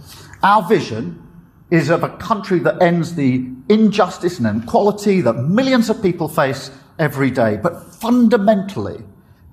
[0.42, 1.27] Our vision
[1.70, 6.70] is of a country that ends the injustice and inequality that millions of people face
[6.98, 7.58] every day.
[7.62, 9.04] But fundamentally,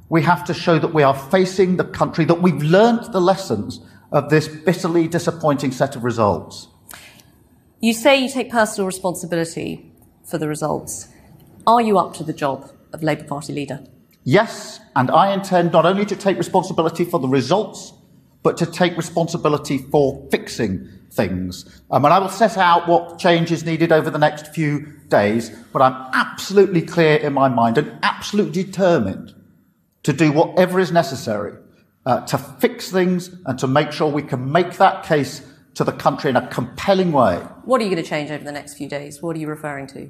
[0.10, 3.82] we have to show that we are facing the country, that we've learnt the lessons
[4.12, 6.68] of this bitterly disappointing set of results.
[7.82, 9.92] You say you take personal responsibility
[10.24, 11.10] for the results.
[11.68, 13.86] Are you up to the job of Labour Party leader?
[14.24, 17.94] Yes, and I intend not only to take responsibility for the results,
[18.42, 21.82] but to take responsibility for fixing things.
[21.92, 25.50] Um, and I will set out what change is needed over the next few days,
[25.72, 29.34] but I'm absolutely clear in my mind and absolutely determined
[30.04, 31.54] to do whatever is necessary
[32.06, 35.42] uh, to fix things and to make sure we can make that case
[35.76, 37.38] to the country in a compelling way.
[37.64, 39.22] What are you going to change over the next few days?
[39.22, 40.10] What are you referring to?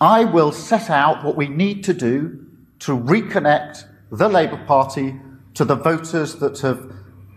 [0.00, 2.46] I will set out what we need to do
[2.80, 5.14] to reconnect the Labour Party
[5.54, 6.92] to the voters that have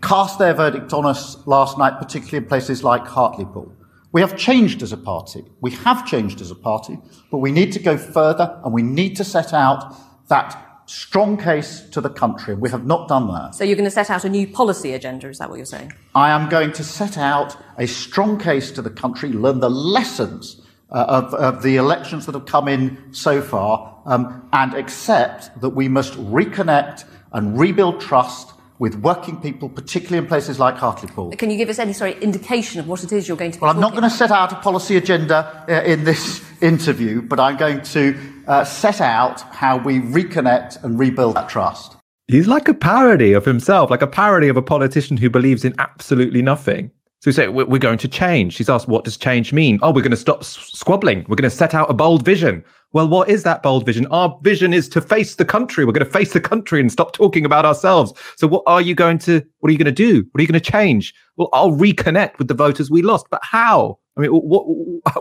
[0.05, 3.73] cast their verdict on us last night, particularly in places like Hartlepool.
[4.11, 5.43] We have changed as a party.
[5.61, 6.99] We have changed as a party,
[7.31, 9.95] but we need to go further and we need to set out
[10.29, 12.53] that strong case to the country.
[12.53, 13.55] We have not done that.
[13.55, 15.91] So you're going to set out a new policy agenda, is that what you're saying?
[16.13, 20.61] I am going to set out a strong case to the country, learn the lessons
[20.91, 25.69] uh, of, of the elections that have come in so far, um, and accept that
[25.69, 31.31] we must reconnect and rebuild trust with working people, particularly in places like Hartlepool.
[31.37, 33.61] Can you give us any sorry indication of what it is you're going to be
[33.61, 37.21] Well, I'm not talking going to set out a policy agenda uh, in this interview,
[37.21, 41.95] but I'm going to uh, set out how we reconnect and rebuild that trust.
[42.27, 45.75] He's like a parody of himself, like a parody of a politician who believes in
[45.77, 46.91] absolutely nothing.
[47.25, 48.53] So we say, we're going to change.
[48.53, 49.79] She's asked, what does change mean?
[49.81, 51.25] Oh, we're going to stop squabbling.
[51.27, 52.63] We're going to set out a bold vision.
[52.93, 54.05] Well, what is that bold vision?
[54.11, 55.85] Our vision is to face the country.
[55.85, 58.13] We're going to face the country and stop talking about ourselves.
[58.37, 60.23] So what are you going to, what are you going to do?
[60.29, 61.15] What are you going to change?
[61.35, 63.25] Well, I'll reconnect with the voters we lost.
[63.31, 63.97] But how?
[64.17, 64.65] I mean, what,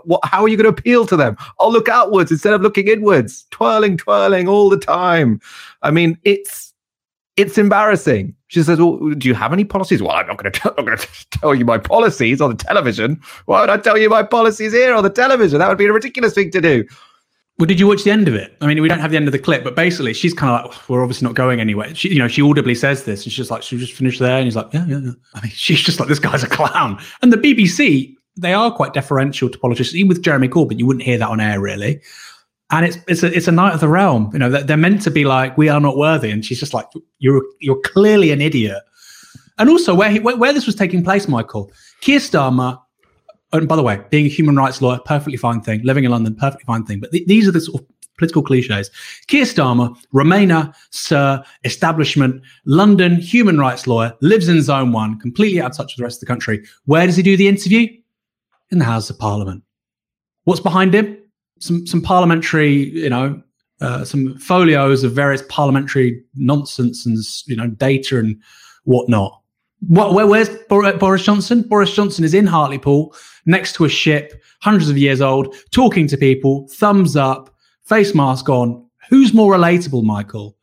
[0.05, 1.39] what, how are you going to appeal to them?
[1.59, 5.41] I'll look outwards instead of looking inwards, twirling, twirling all the time.
[5.81, 6.64] I mean, it's,
[7.37, 8.35] it's embarrassing.
[8.49, 10.53] She says, "Well, do you have any policies?" Well, I'm not going
[10.99, 11.09] to.
[11.33, 13.21] Tell you my policies on the television.
[13.47, 15.59] Why would I tell you my policies here on the television?
[15.59, 16.85] That would be a ridiculous thing to do.
[17.59, 18.57] Well, did you watch the end of it?
[18.61, 20.71] I mean, we don't have the end of the clip, but basically, she's kind of
[20.71, 23.37] like, "We're obviously not going anywhere." She, you know, she audibly says this, and she's
[23.37, 25.51] just like, "Should we just finish there?" And he's like, "Yeah, yeah, yeah." I mean,
[25.55, 29.59] she's just like, "This guy's a clown." And the BBC, they are quite deferential to
[29.59, 29.97] politicians.
[29.97, 32.01] Even with Jeremy Corbyn, you wouldn't hear that on air, really.
[32.71, 34.31] And it's it's a it's a knight of the realm.
[34.33, 36.87] You know, they're, meant to be like, "We are not worthy," and she's just like,
[37.19, 38.83] "You're you're clearly an idiot."
[39.59, 42.81] And also, where he, where, where this was taking place, Michael, Keir Starmer
[43.55, 45.81] and by the way, being a human rights lawyer, perfectly fine thing.
[45.83, 47.01] Living in London, perfectly fine thing.
[47.01, 48.91] But th- these are the sort of political cliches.
[49.29, 55.71] Keir Starmer, Remainer, Sir, establishment, London, human rights lawyer, lives in Zone 1, completely out
[55.71, 56.65] of touch with the rest of the country.
[56.87, 57.87] Where does he do the interview?
[58.71, 59.63] In the House of Parliament.
[60.45, 61.19] What's behind him?
[61.61, 63.43] Some, some parliamentary, you know,
[63.81, 68.41] uh, some folios of various parliamentary nonsense and, you know, data and
[68.85, 69.41] whatnot.
[69.87, 71.63] What, where, where's Boris Johnson?
[71.63, 73.15] Boris Johnson is in Hartlepool,
[73.45, 78.49] next to a ship, hundreds of years old, talking to people, thumbs up, face mask
[78.49, 78.83] on.
[79.11, 80.57] Who's more relatable, Michael?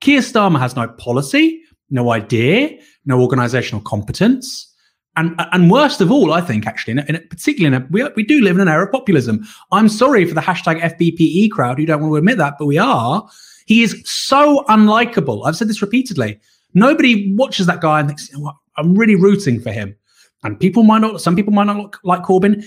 [0.00, 4.69] Keir Starmer has no policy, no idea, no organizational competence.
[5.16, 7.86] And, and worst of all, I think, actually, in a, in a, particularly in a,
[7.90, 9.44] we, we do live in an era of populism.
[9.72, 12.78] I'm sorry for the hashtag FBPE crowd who don't want to admit that, but we
[12.78, 13.28] are.
[13.66, 15.46] He is so unlikable.
[15.46, 16.40] I've said this repeatedly.
[16.74, 18.30] Nobody watches that guy and thinks,
[18.76, 19.96] I'm really rooting for him.
[20.42, 22.64] And people might not, some people might not like Corbyn.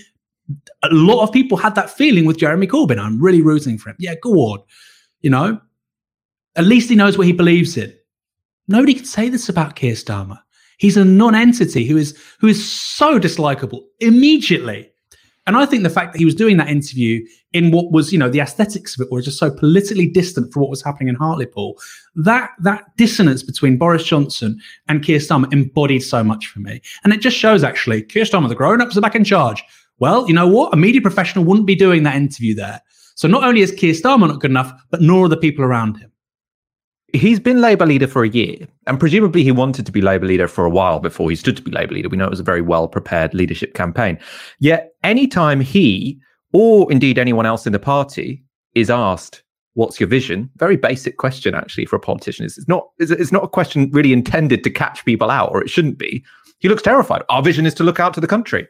[0.84, 3.00] A lot of people had that feeling with Jeremy Corbyn.
[3.00, 3.96] I'm really rooting for him.
[4.00, 4.60] Yeah, go on.
[5.22, 5.60] You know,
[6.56, 7.94] at least he knows what he believes in.
[8.68, 10.40] Nobody can say this about Keir Starmer.
[10.84, 14.92] He's a non-entity who is who is so dislikable immediately.
[15.48, 18.20] And I think the fact that he was doing that interview in what was, you
[18.20, 21.16] know, the aesthetics of it were just so politically distant from what was happening in
[21.16, 21.80] Hartlepool,
[22.16, 26.82] that that dissonance between Boris Johnson and Keir Starmer embodied so much for me.
[27.06, 29.64] And it just shows actually, Keir Starmer, the grown-ups are back in charge.
[30.00, 30.74] Well, you know what?
[30.74, 32.82] A media professional wouldn't be doing that interview there.
[33.16, 35.96] So not only is Keir Starmer not good enough, but nor are the people around
[35.96, 36.12] him.
[37.14, 40.48] He's been Labour leader for a year, and presumably he wanted to be Labour leader
[40.48, 42.10] for a while before he stood to be Labour leader.
[42.10, 44.18] We know it was a very well prepared leadership campaign.
[44.60, 46.20] Yet, anytime he,
[46.54, 49.44] or indeed anyone else in the party, is asked,
[49.76, 50.50] What's your vision?
[50.58, 52.46] Very basic question, actually, for a politician.
[52.46, 55.98] It's not, it's not a question really intended to catch people out, or it shouldn't
[55.98, 56.24] be.
[56.60, 57.24] He looks terrified.
[57.30, 58.68] Our vision is to look out to the country.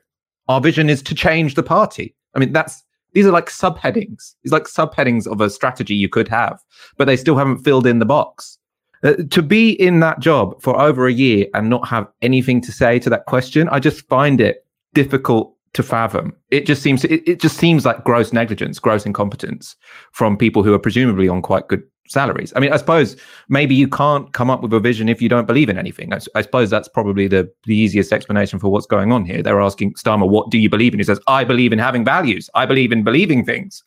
[0.47, 2.15] Our vision is to change the party.
[2.35, 2.82] I mean, that's
[3.13, 4.35] these are like subheadings.
[4.43, 6.59] These like subheadings of a strategy you could have,
[6.97, 8.57] but they still haven't filled in the box.
[9.03, 12.71] Uh, to be in that job for over a year and not have anything to
[12.71, 16.35] say to that question, I just find it difficult to fathom.
[16.51, 19.75] It just seems it, it just seems like gross negligence, gross incompetence
[20.11, 22.53] from people who are presumably on quite good salaries.
[22.55, 23.15] I mean, I suppose
[23.49, 26.13] maybe you can't come up with a vision if you don't believe in anything.
[26.13, 29.41] I, I, suppose that's probably the, the easiest explanation for what's going on here.
[29.41, 30.99] They're asking Starmer, what do you believe in?
[30.99, 32.49] He says, I believe in having values.
[32.55, 33.83] I believe in believing things.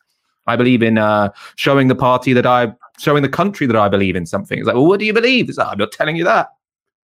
[0.47, 4.15] I believe in uh, showing the party that I, showing the country that I believe
[4.15, 4.57] in something.
[4.57, 5.49] It's like, well, what do you believe?
[5.49, 6.49] It's like, I'm not telling you that.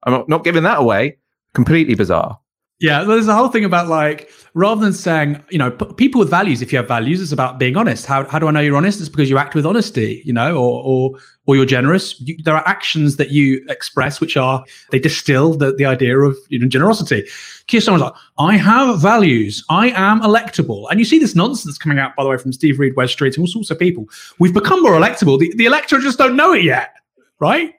[0.04, 1.18] I'm not, not giving that away.
[1.54, 2.40] Completely bizarre.
[2.80, 6.30] Yeah, there's a whole thing about like rather than saying, you know, p- people with
[6.30, 6.62] values.
[6.62, 8.06] If you have values, it's about being honest.
[8.06, 9.00] How, how do I know you're honest?
[9.00, 12.20] It's because you act with honesty, you know, or or or you're generous.
[12.20, 16.36] You, there are actions that you express which are they distill the, the idea of
[16.50, 17.24] you know generosity.
[17.68, 19.64] Keir Starmer's like, I have values.
[19.70, 22.80] I am electable, and you see this nonsense coming out by the way from Steve
[22.80, 24.10] Reed, Wes Street, and all sorts of people.
[24.40, 25.40] We've become more electable.
[25.40, 26.96] The, the electorate just don't know it yet,
[27.40, 27.76] right?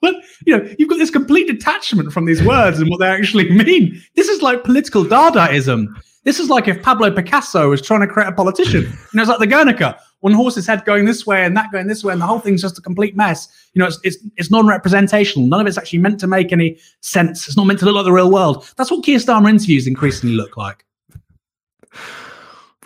[0.00, 0.14] But
[0.46, 4.02] you know, you've got this complete detachment from these words and what they actually mean.
[4.14, 5.88] This is like political Dadaism.
[6.24, 8.82] This is like if Pablo Picasso was trying to create a politician.
[8.82, 11.86] You know, it's like the Guernica, one horse's head going this way and that going
[11.86, 13.48] this way, and the whole thing's just a complete mess.
[13.74, 15.46] You know, it's it's, it's non-representational.
[15.46, 17.46] None of it's actually meant to make any sense.
[17.46, 18.68] It's not meant to look like the real world.
[18.76, 20.84] That's what Keir Starmer interviews increasingly look like.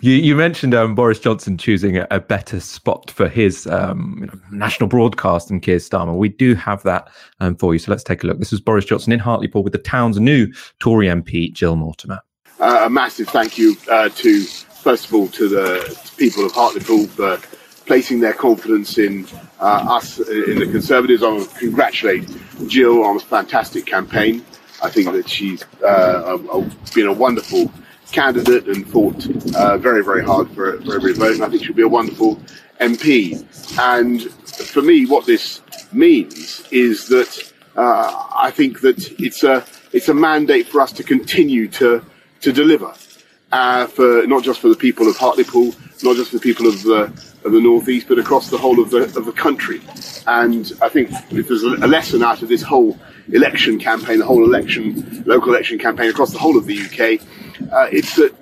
[0.03, 4.89] You, you mentioned um, Boris Johnson choosing a, a better spot for his um, national
[4.89, 6.15] broadcast than Keir Starmer.
[6.15, 7.07] We do have that
[7.39, 7.79] um, for you.
[7.79, 8.39] So let's take a look.
[8.39, 12.19] This is Boris Johnson in Hartlepool with the town's new Tory MP, Jill Mortimer.
[12.59, 17.05] Uh, a massive thank you uh, to, first of all, to the people of Hartlepool
[17.05, 17.37] for
[17.85, 19.27] placing their confidence in
[19.59, 21.21] uh, us, in the Conservatives.
[21.21, 22.27] I want to congratulate
[22.65, 24.43] Jill on a fantastic campaign.
[24.81, 26.37] I think that she's uh,
[26.95, 27.71] been a wonderful
[28.11, 31.35] candidate and fought uh, very, very hard for, for every vote.
[31.35, 32.39] And I think she'll be a wonderful
[32.79, 33.43] MP.
[33.79, 40.09] And for me, what this means is that uh, I think that it's a it's
[40.09, 42.03] a mandate for us to continue to
[42.41, 42.93] to deliver
[43.51, 46.81] uh, for not just for the people of Hartlepool, not just for the people of
[46.83, 47.03] the
[47.43, 49.81] of the northeast, but across the whole of the of the country.
[50.27, 52.97] And I think if there's a lesson out of this whole
[53.29, 57.21] election campaign, the whole election local election campaign across the whole of the UK,
[57.71, 58.33] uh, it's that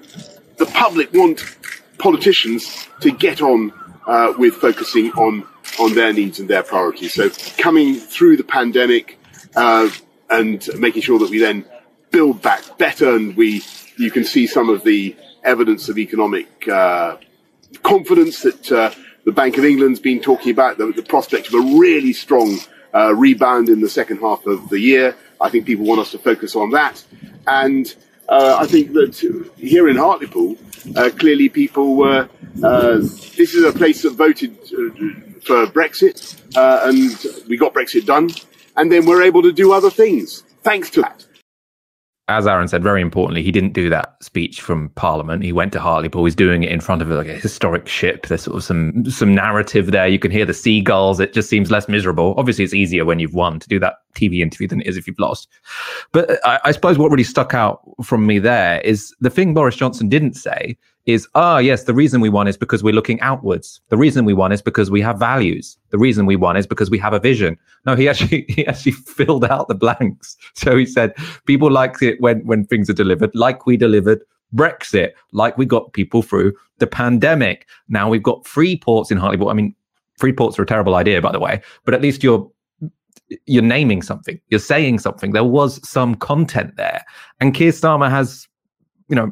[0.57, 1.57] the public want
[1.97, 3.71] politicians to get on
[4.07, 5.45] uh, with focusing on
[5.79, 7.13] on their needs and their priorities.
[7.13, 9.19] So coming through the pandemic
[9.55, 9.89] uh,
[10.29, 11.65] and making sure that we then
[12.11, 13.63] build back better, and we
[13.97, 17.17] you can see some of the evidence of economic uh,
[17.83, 18.91] confidence that uh,
[19.25, 22.57] the Bank of England's been talking about, the, the prospect of a really strong
[22.93, 25.15] uh, rebound in the second half of the year.
[25.41, 27.04] I think people want us to focus on that,
[27.47, 27.93] and
[28.28, 29.15] uh, I think that
[29.58, 30.58] here in Hartlepool,
[30.95, 32.30] uh, clearly people were.
[32.63, 38.06] Uh, this is a place that voted uh, for Brexit, uh, and we got Brexit
[38.06, 38.30] done,
[38.75, 41.25] and then we're able to do other things thanks to that
[42.29, 45.43] as Aaron said, very importantly, he didn't do that speech from Parliament.
[45.43, 46.25] He went to Hartlepool.
[46.25, 48.27] He's doing it in front of like a historic ship.
[48.27, 50.07] There's sort of some some narrative there.
[50.07, 51.19] You can hear the seagulls.
[51.19, 52.35] It just seems less miserable.
[52.37, 55.07] Obviously, it's easier when you've won to do that TV interview than it is if
[55.07, 55.47] you've lost.
[56.11, 59.75] But I, I suppose what really stuck out from me there is the thing Boris
[59.75, 63.81] Johnson didn't say is ah yes the reason we won is because we're looking outwards.
[63.89, 65.77] The reason we won is because we have values.
[65.89, 67.57] The reason we won is because we have a vision.
[67.85, 70.37] No he actually he actually filled out the blanks.
[70.53, 71.13] So he said
[71.45, 74.21] people like it when when things are delivered like we delivered
[74.53, 77.67] brexit like we got people through the pandemic.
[77.87, 79.75] Now we've got free ports in hartlepool i mean
[80.17, 82.49] free ports are a terrible idea by the way but at least you're
[83.45, 87.03] you're naming something you're saying something there was some content there
[87.39, 88.47] and keir starmer has
[89.07, 89.31] you know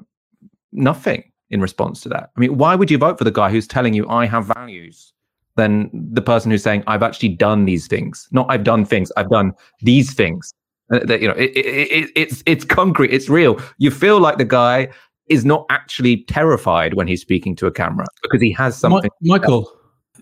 [0.72, 2.32] nothing in response to that.
[2.36, 5.14] I mean, why would you vote for the guy who's telling you I have values
[5.56, 8.28] than the person who's saying I've actually done these things?
[8.32, 10.54] Not I've done things, I've done these things.
[10.92, 13.12] Uh, that, you know, it, it, it, it's it's concrete.
[13.12, 13.62] It's real.
[13.78, 14.88] You feel like the guy
[15.30, 19.10] is not actually terrified when he's speaking to a camera because he has something.
[19.22, 19.70] My, Michael,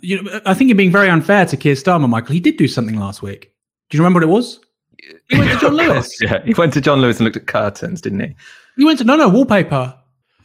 [0.02, 2.10] you know, I think you're being very unfair to Keir Starmer.
[2.10, 3.52] Michael, he did do something last week.
[3.90, 4.60] Do you remember what it was?
[5.30, 6.18] He went to John Lewis.
[6.22, 8.36] yeah, he went to John Lewis and looked at curtains, didn't he?
[8.78, 9.96] He went to no, no wallpaper.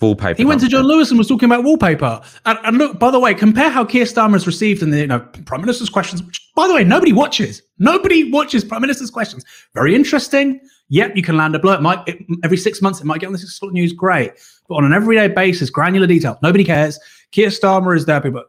[0.00, 0.36] Wallpaper.
[0.36, 2.20] He went to John Lewis and was talking about wallpaper.
[2.46, 5.06] And, and look, by the way, compare how Keir Starmer is received in the you
[5.06, 6.22] know Prime Minister's questions.
[6.22, 7.62] Which, by the way, nobody watches.
[7.78, 9.44] Nobody watches Prime Minister's questions.
[9.74, 10.60] Very interesting.
[10.88, 11.74] Yep, you can land a blow.
[11.74, 13.92] It might it, every six months it might get on the six o'clock news.
[13.92, 14.32] Great,
[14.68, 16.38] but on an everyday basis, granular detail.
[16.42, 16.98] Nobody cares.
[17.32, 18.20] Keir Starmer is there.
[18.20, 18.44] People,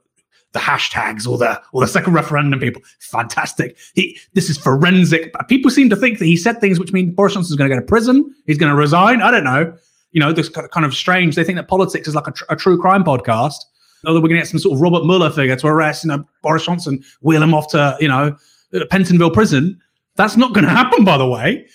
[0.53, 2.81] the hashtags or the or the second referendum people.
[2.99, 3.77] Fantastic.
[3.95, 5.33] He this is forensic.
[5.47, 7.75] People seem to think that he said things which mean Boris Johnson is going to
[7.75, 8.33] go to prison.
[8.47, 9.21] He's going to resign.
[9.21, 9.77] I don't know
[10.11, 11.35] you know, this kind of strange.
[11.35, 13.55] They think that politics is like a, tr- a true crime podcast.
[14.05, 16.09] Or that we're going to get some sort of Robert Mueller figure to arrest, you
[16.09, 18.35] know, Boris Johnson, wheel him off to, you know,
[18.73, 19.79] uh, Pentonville prison.
[20.15, 21.67] That's not going to happen, by the way.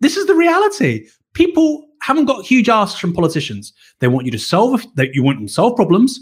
[0.00, 1.06] This is the reality.
[1.34, 3.74] People haven't got huge asks from politicians.
[3.98, 6.18] They want you to solve, that you want them to solve problems,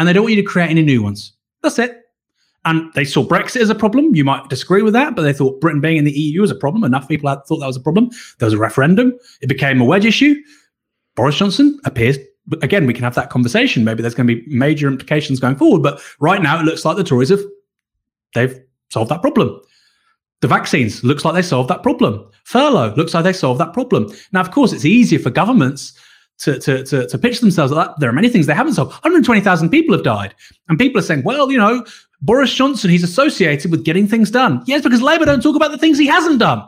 [0.00, 1.34] and they don't want you to create any new ones.
[1.62, 1.94] That's it.
[2.64, 4.14] And they saw Brexit as a problem.
[4.14, 6.54] You might disagree with that, but they thought Britain being in the EU was a
[6.54, 6.84] problem.
[6.84, 8.08] Enough people had thought that was a problem.
[8.38, 9.12] There was a referendum.
[9.42, 10.34] It became a wedge issue.
[11.16, 12.16] Boris Johnson appears
[12.62, 13.84] again, we can have that conversation.
[13.84, 15.82] Maybe there's going to be major implications going forward.
[15.82, 17.44] But right now, it looks like the Tories have
[18.34, 18.58] they've
[18.88, 19.60] solved that problem.
[20.40, 22.26] The vaccines looks like they solved that problem.
[22.44, 24.10] Furlough looks like they solved that problem.
[24.32, 25.92] Now, of course, it's easier for governments
[26.40, 28.00] to, to, to, to pitch themselves like that.
[28.00, 28.92] There are many things they haven't solved.
[28.92, 30.34] 120,000 people have died.
[30.68, 31.84] And people are saying, well, you know,
[32.22, 34.62] Boris Johnson, he's associated with getting things done.
[34.66, 36.62] Yes, because Labour don't talk about the things he hasn't done.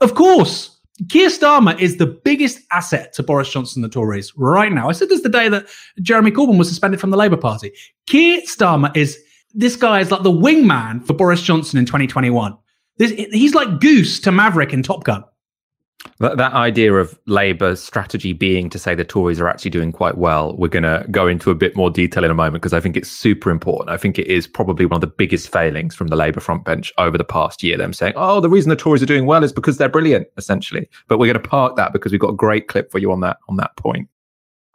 [0.00, 0.78] Of course.
[1.08, 4.88] Keir Starmer is the biggest asset to Boris Johnson and the Tories right now.
[4.88, 5.66] I said this the day that
[6.00, 7.72] Jeremy Corbyn was suspended from the Labour Party.
[8.06, 9.18] Keir Starmer is
[9.54, 12.56] this guy is like the wingman for Boris Johnson in 2021.
[12.98, 15.24] This, he's like Goose to Maverick in Top Gun.
[16.18, 20.18] That, that idea of Labour's strategy being to say the Tories are actually doing quite
[20.18, 22.80] well, we're going to go into a bit more detail in a moment because I
[22.80, 23.90] think it's super important.
[23.90, 26.92] I think it is probably one of the biggest failings from the Labour front bench
[26.98, 27.76] over the past year.
[27.76, 30.88] Them saying, oh, the reason the Tories are doing well is because they're brilliant, essentially.
[31.08, 33.20] But we're going to park that because we've got a great clip for you on
[33.20, 34.08] that on that point.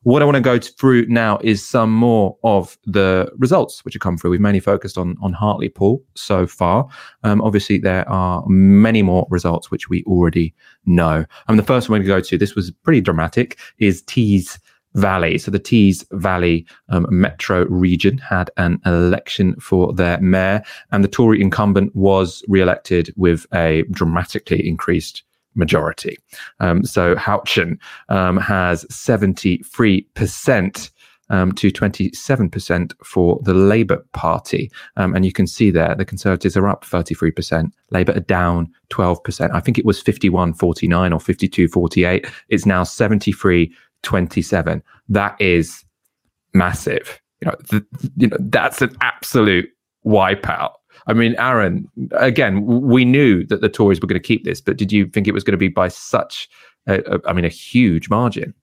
[0.07, 3.99] What I want to go through now is some more of the results which have
[3.99, 4.31] come through.
[4.31, 6.87] We've mainly focused on on Hartlepool so far.
[7.23, 11.25] Um, obviously, there are many more results which we already know.
[11.49, 14.57] And the first one to go to, this was pretty dramatic, is Tees
[14.93, 15.37] Valley.
[15.37, 21.09] So the Tees Valley um, metro region had an election for their mayor, and the
[21.09, 25.23] Tory incumbent was re-elected with a dramatically increased
[25.57, 26.17] majority.
[26.59, 30.91] Um, so Houchen um, has 73%.
[31.29, 34.71] Um, to 27% for the Labour Party.
[34.95, 39.53] Um, and you can see there the Conservatives are up 33%, Labour are down 12%.
[39.53, 42.27] I think it was 51 49 or 52 48.
[42.47, 43.69] It's now 73
[44.03, 44.81] 27.
[45.09, 45.83] That is
[46.53, 47.19] massive.
[47.41, 47.83] You know, th-
[48.15, 49.69] you know that's an absolute
[50.05, 50.71] wipeout
[51.07, 54.77] I mean, Aaron, again, we knew that the Tories were going to keep this, but
[54.77, 56.49] did you think it was going to be by such,
[56.85, 58.53] a, a, I mean, a huge margin?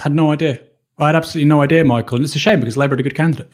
[0.00, 0.60] Had no idea.
[0.98, 3.14] I had absolutely no idea, Michael, and it's a shame because Labour had a good
[3.14, 3.50] candidate.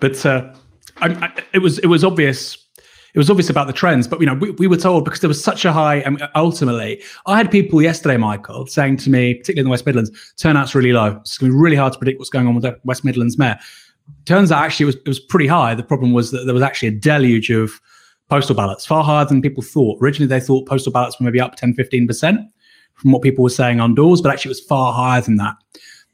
[0.00, 0.52] But uh,
[0.98, 2.58] I, I, it was it was obvious.
[3.14, 5.28] It was obvious about the trends, but you know, we, we were told because there
[5.28, 5.96] was such a high.
[6.00, 9.86] And mean, ultimately, I had people yesterday, Michael, saying to me, particularly in the West
[9.86, 11.16] Midlands, turnout's really low.
[11.22, 13.38] It's going to be really hard to predict what's going on with the West Midlands
[13.38, 13.58] mayor
[14.24, 15.74] turns out actually it was, it was pretty high.
[15.74, 17.80] The problem was that there was actually a deluge of
[18.28, 19.98] postal ballots, far higher than people thought.
[20.02, 22.44] Originally, they thought postal ballots were maybe up 10, 15%
[22.94, 25.54] from what people were saying on doors, but actually it was far higher than that.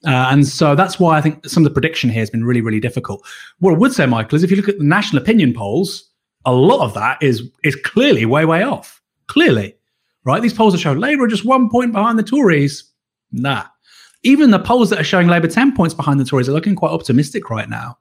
[0.05, 2.61] Uh, and so that's why I think some of the prediction here has been really,
[2.61, 3.25] really difficult.
[3.61, 6.11] What I would say, Michael, is if you look at the national opinion polls,
[6.45, 9.01] a lot of that is is clearly way, way off.
[9.29, 9.77] Clearly,
[10.25, 10.43] right?
[10.43, 12.85] These polls are showing Labour are just one point behind the Tories.
[13.31, 13.67] Nah,
[14.23, 16.93] even the polls that are showing Labour 10 points behind the Tories are looking quite
[16.93, 17.99] optimistic right now.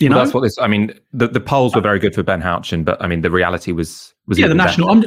[0.00, 0.58] You know, well, that's what this.
[0.58, 3.30] I mean, the, the polls were very good for Ben Houchen, but I mean, the
[3.30, 4.90] reality was was yeah, the national.
[4.90, 5.04] Um,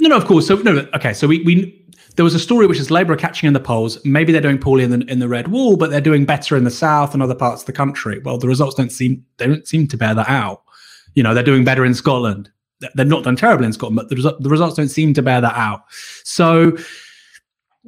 [0.00, 0.46] no, no, of course.
[0.46, 1.12] So no, okay.
[1.12, 1.86] So we we
[2.16, 3.98] there was a story which is Labour are catching in the polls.
[4.04, 6.64] Maybe they're doing poorly in the in the red wall, but they're doing better in
[6.64, 8.20] the south and other parts of the country.
[8.20, 10.62] Well, the results don't seem they don't seem to bear that out.
[11.14, 12.50] You know, they're doing better in Scotland.
[12.94, 15.56] They're not done terribly in Scotland, but the, the results don't seem to bear that
[15.56, 15.82] out.
[16.22, 16.76] So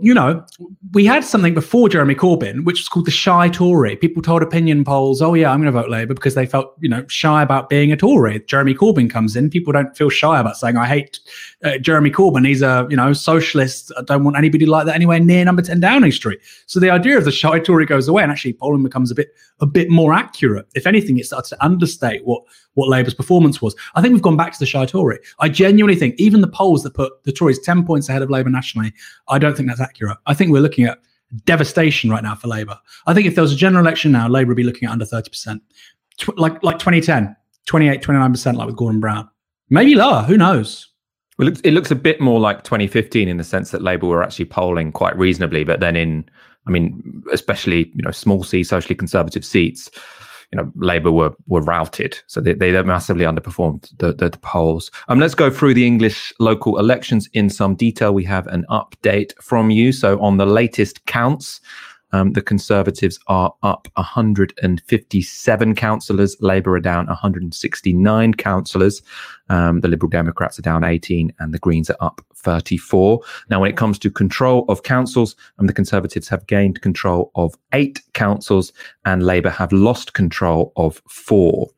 [0.00, 0.44] you know,
[0.92, 3.96] we had something before Jeremy Corbyn, which was called the shy Tory.
[3.96, 6.88] People told opinion polls, "Oh yeah, I'm going to vote Labour because they felt, you
[6.88, 8.42] know, shy about being a Tory.
[8.46, 11.20] Jeremy Corbyn comes in, people don't feel shy about saying, "I hate
[11.64, 12.46] uh, Jeremy Corbyn.
[12.46, 13.92] He's a, you know, socialist.
[13.96, 17.18] I don't want anybody like that anywhere near Number Ten Downing Street." So the idea
[17.18, 20.12] of the shy Tory goes away, and actually polling becomes a bit a bit more
[20.12, 20.66] accurate.
[20.74, 22.42] If anything, it starts to understate what
[22.74, 23.74] what Labour's performance was.
[23.94, 25.18] I think we've gone back to the shy Tory.
[25.38, 28.50] I genuinely think even the polls that put the Tories 10 points ahead of Labour
[28.50, 28.92] nationally,
[29.28, 30.18] I don't think that's accurate.
[30.26, 30.98] I think we're looking at
[31.44, 32.78] devastation right now for Labour.
[33.06, 35.04] I think if there was a general election now, Labour would be looking at under
[35.04, 35.60] 30%,
[36.18, 37.34] Tw- like, like 2010,
[37.66, 39.28] 28, 29%, like with Gordon Brown.
[39.68, 40.89] Maybe lower, who knows?
[41.40, 44.06] Well, it looks, it looks a bit more like 2015 in the sense that Labour
[44.06, 46.28] were actually polling quite reasonably, but then in,
[46.66, 49.90] I mean, especially you know small C socially conservative seats,
[50.52, 54.90] you know, Labour were were routed, so they, they massively underperformed the, the, the polls.
[55.08, 58.12] Um, let's go through the English local elections in some detail.
[58.12, 59.92] We have an update from you.
[59.92, 61.62] So on the latest counts,
[62.12, 66.36] um, the Conservatives are up 157 councillors.
[66.40, 69.02] Labour are down 169 councillors.
[69.48, 73.20] Um, the Liberal Democrats are down 18 and the Greens are up 34.
[73.48, 77.54] Now, when it comes to control of councils, um, the Conservatives have gained control of
[77.72, 78.72] eight councils
[79.04, 81.68] and Labour have lost control of four.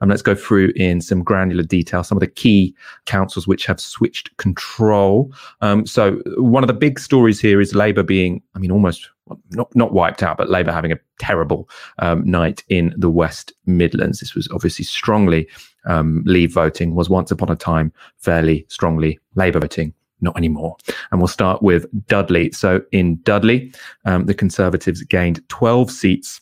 [0.00, 2.74] Um, let's go through in some granular detail some of the key
[3.06, 5.32] councils which have switched control.
[5.60, 9.08] Um, so, one of the big stories here is Labour being, I mean, almost
[9.50, 11.68] not not wiped out, but Labour having a terrible
[11.98, 14.20] um, night in the West Midlands.
[14.20, 15.48] This was obviously strongly
[15.86, 19.94] um, Leave voting was once upon a time fairly strongly Labour voting.
[20.20, 20.76] Not anymore.
[21.10, 22.52] And we'll start with Dudley.
[22.52, 23.74] So in Dudley,
[24.04, 26.40] um, the Conservatives gained 12 seats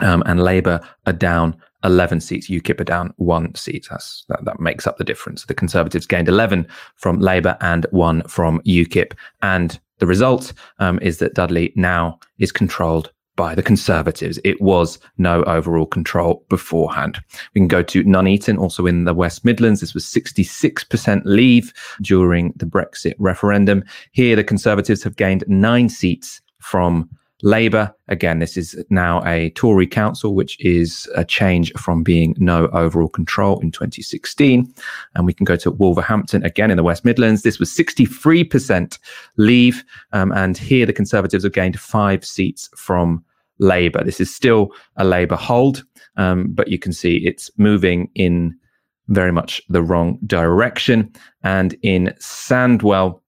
[0.00, 1.54] um, and Labour are down
[1.84, 2.48] 11 seats.
[2.48, 3.86] UKIP are down one seat.
[3.90, 5.44] That's, that, that makes up the difference.
[5.44, 6.66] The Conservatives gained 11
[6.96, 9.12] from Labour and one from UKIP.
[9.42, 14.38] And the result um, is that Dudley now is controlled by the Conservatives.
[14.44, 17.18] It was no overall control beforehand.
[17.54, 19.80] We can go to Nuneaton, also in the West Midlands.
[19.80, 21.72] This was 66% leave
[22.02, 23.82] during the Brexit referendum.
[24.12, 27.08] Here, the Conservatives have gained nine seats from
[27.42, 27.94] Labour.
[28.08, 33.08] Again, this is now a Tory council, which is a change from being no overall
[33.08, 34.72] control in 2016.
[35.14, 37.42] And we can go to Wolverhampton again in the West Midlands.
[37.42, 38.98] This was 63%
[39.36, 39.84] leave.
[40.12, 43.24] Um, and here the Conservatives have gained five seats from
[43.58, 44.02] Labour.
[44.04, 45.84] This is still a Labour hold,
[46.16, 48.56] um, but you can see it's moving in
[49.08, 51.12] very much the wrong direction.
[51.42, 53.20] And in Sandwell,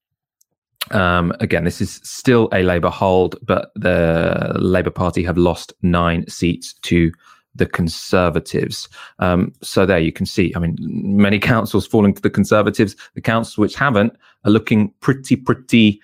[0.91, 6.26] um, again, this is still a Labour hold, but the Labour Party have lost nine
[6.28, 7.12] seats to
[7.55, 8.89] the Conservatives.
[9.18, 12.97] Um, so there you can see, I mean, many councils falling to the Conservatives.
[13.14, 14.14] The councils which haven't
[14.45, 16.01] are looking pretty, pretty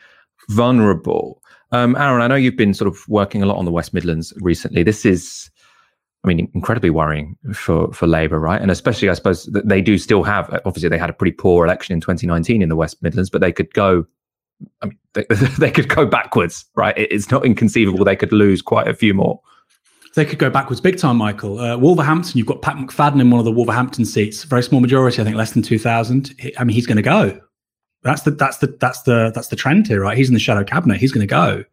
[0.49, 1.43] vulnerable.
[1.73, 4.33] Um, Aaron, I know you've been sort of working a lot on the West Midlands
[4.41, 4.83] recently.
[4.83, 5.51] This is,
[6.25, 8.61] I mean, incredibly worrying for for Labour, right?
[8.61, 10.49] And especially, I suppose, that they do still have.
[10.65, 13.53] Obviously, they had a pretty poor election in 2019 in the West Midlands, but they
[13.53, 14.07] could go
[14.83, 15.25] I mean, they,
[15.59, 16.95] they could go backwards, right?
[16.97, 19.41] It's not inconceivable they could lose quite a few more.
[20.15, 21.59] They could go backwards big time, Michael.
[21.61, 25.21] Uh, Wolverhampton, you've got Pat McFadden in one of the Wolverhampton seats, very small majority,
[25.21, 26.35] I think, less than two thousand.
[26.59, 27.39] I mean, he's going to go.
[28.03, 30.17] That's the that's the that's the that's the trend here, right?
[30.17, 30.99] He's in the shadow cabinet.
[30.99, 31.65] He's going to go.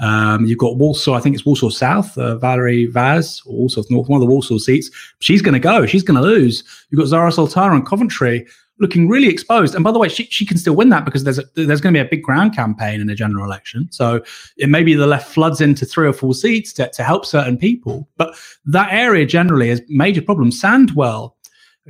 [0.00, 4.20] Um, you've got Walsall, I think it's Walsall South, uh, Valerie Vaz, Walsall North, one
[4.20, 4.90] of the Walsall seats.
[5.18, 5.86] She's going to go.
[5.86, 6.62] She's going to lose.
[6.90, 8.46] You've got Zarah Sultana in Coventry,
[8.78, 9.74] looking really exposed.
[9.74, 11.92] And by the way, she, she can still win that because there's a, there's going
[11.92, 13.88] to be a big ground campaign in a general election.
[13.90, 14.22] So
[14.56, 17.56] it may be the left floods into three or four seats to, to help certain
[17.56, 18.08] people.
[18.16, 20.50] But that area generally is major problem.
[20.50, 21.32] Sandwell,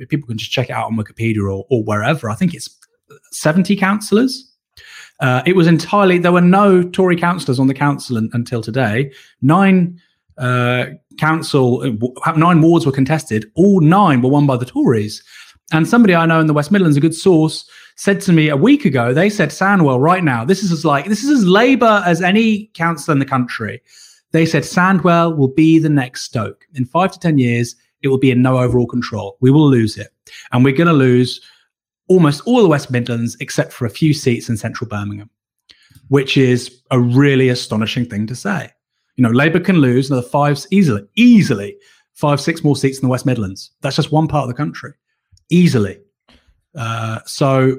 [0.07, 2.29] people can just check it out on Wikipedia or, or wherever.
[2.29, 2.69] I think it's
[3.31, 4.45] 70 councillors.
[5.19, 9.11] Uh, it was entirely, there were no Tory councillors on the council un, until today.
[9.41, 9.99] Nine
[10.37, 10.85] uh,
[11.17, 11.81] council,
[12.25, 13.51] uh, nine wards were contested.
[13.55, 15.21] All nine were won by the Tories.
[15.71, 18.57] And somebody I know in the West Midlands, a good source, said to me a
[18.57, 22.01] week ago, they said Sandwell right now, this is as like this is as Labour
[22.05, 23.81] as any council in the country.
[24.31, 26.65] They said Sandwell will be the next Stoke.
[26.73, 29.37] In five to ten years, it will be in no overall control.
[29.41, 30.09] We will lose it.
[30.51, 31.39] And we're gonna lose
[32.07, 35.29] almost all the West Midlands except for a few seats in central Birmingham,
[36.07, 38.71] which is a really astonishing thing to say.
[39.17, 41.77] You know, Labour can lose another five easily, easily
[42.13, 43.71] five, six more seats in the West Midlands.
[43.81, 44.93] That's just one part of the country
[45.49, 45.99] easily.
[46.75, 47.75] Uh, so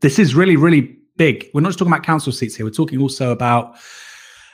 [0.00, 1.48] this is really, really big.
[1.54, 2.66] We're not just talking about council seats here.
[2.66, 3.76] We're talking also about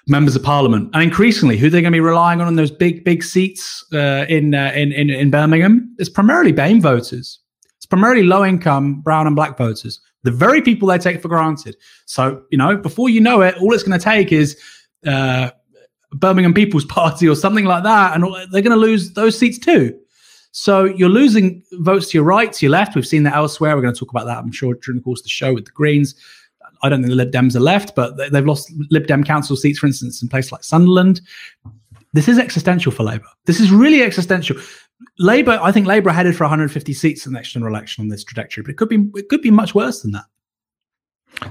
[0.09, 3.05] members of parliament, and increasingly, who they're going to be relying on in those big,
[3.05, 5.95] big seats uh, in, uh, in, in in Birmingham.
[5.99, 7.39] It's primarily BAME voters.
[7.77, 10.01] It's primarily low-income brown and black voters.
[10.25, 11.77] The very people they take for granted.
[12.07, 14.57] So, you know, before you know it, all it's going to take is
[15.05, 15.51] uh,
[16.13, 19.99] Birmingham People's Party or something like that, and they're going to lose those seats too.
[20.53, 22.95] So you're losing votes to your right, to your left.
[22.95, 23.75] We've seen that elsewhere.
[23.75, 25.65] We're going to talk about that, I'm sure, during the course of the show with
[25.65, 26.15] the Greens.
[26.83, 29.79] I don't think the Lib Dems are left, but they've lost Lib Dem council seats,
[29.79, 31.21] for instance, in places like Sunderland.
[32.13, 33.27] This is existential for Labour.
[33.47, 34.57] This is really existential.
[35.19, 38.09] Labour, I think Labour are headed for 150 seats in the next general election on
[38.09, 40.25] this trajectory, but it could be it could be much worse than that.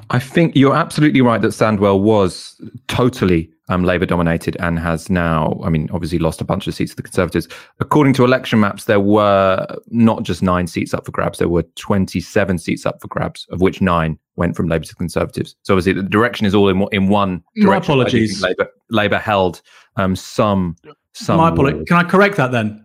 [0.10, 5.60] I think you're absolutely right that Sandwell was totally um, Labour dominated and has now,
[5.64, 7.48] I mean, obviously lost a bunch of seats to the Conservatives.
[7.80, 11.64] According to election maps, there were not just nine seats up for grabs, there were
[11.76, 15.56] 27 seats up for grabs, of which nine went from Labour to Conservatives.
[15.64, 17.70] So obviously the direction is all in, in one direction.
[17.70, 18.42] My apologies.
[18.42, 19.62] Labour, Labour held
[19.96, 20.76] um, some.
[21.14, 21.86] some My apologies.
[21.88, 22.84] Can I correct that then?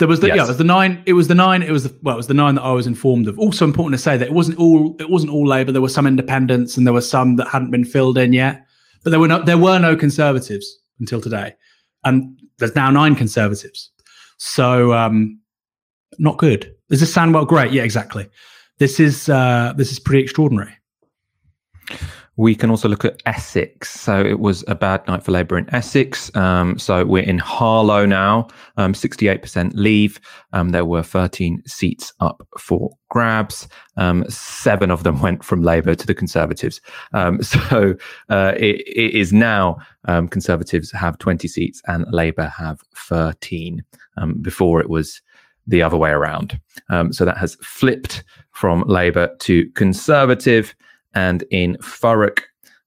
[0.00, 0.36] There was the yes.
[0.36, 1.02] yeah, it was the nine.
[1.04, 1.62] It was the nine.
[1.62, 3.38] It was the well, it was the nine that I was informed of.
[3.38, 4.96] Also important to say that it wasn't all.
[4.98, 5.72] It wasn't all Labour.
[5.72, 8.66] There were some independents, and there were some that hadn't been filled in yet.
[9.04, 10.66] But there were no there were no conservatives
[10.98, 11.54] until today,
[12.04, 13.90] and there's now nine conservatives.
[14.38, 15.38] So um,
[16.18, 16.74] not good.
[16.88, 17.44] Does this sound well?
[17.44, 17.72] Great.
[17.72, 18.28] Yeah, exactly.
[18.78, 20.74] This is uh, this is pretty extraordinary.
[22.40, 23.90] We can also look at Essex.
[24.00, 26.34] So it was a bad night for Labour in Essex.
[26.34, 30.18] Um, so we're in Harlow now, um, 68% leave.
[30.54, 33.68] Um, there were 13 seats up for grabs.
[33.98, 36.80] Um, seven of them went from Labour to the Conservatives.
[37.12, 37.94] Um, so
[38.30, 39.76] uh, it, it is now
[40.08, 43.84] um, Conservatives have 20 seats and Labour have 13.
[44.40, 45.20] before it was
[45.66, 46.58] the other way around.
[47.10, 50.74] so that has flipped from Labour to Conservative.
[51.14, 52.40] And in Thurrock,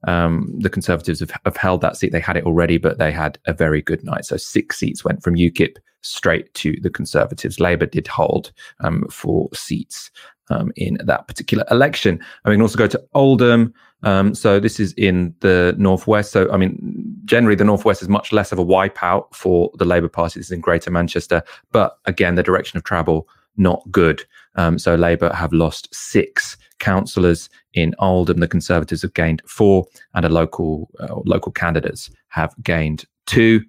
[0.06, 2.12] um, the Conservatives have, have, held that seat.
[2.12, 4.26] They had it already, but they had a very good night.
[4.26, 7.60] So six seats went from UKIP straight to the Conservatives.
[7.60, 8.52] Labour did hold
[8.82, 10.12] um, four seats
[10.50, 12.20] um, in that particular election.
[12.46, 13.74] We can also go to Oldham.
[14.04, 16.32] Um, so this is in the northwest.
[16.34, 20.10] So I mean, generally the northwest is much less of a wipeout for the Labour
[20.10, 20.40] Party.
[20.40, 24.26] This is in Greater Manchester, but again, the direction of travel not good.
[24.56, 28.40] Um, so Labour have lost six councillors in Oldham.
[28.40, 33.62] The Conservatives have gained four, and a local uh, local candidates have gained two.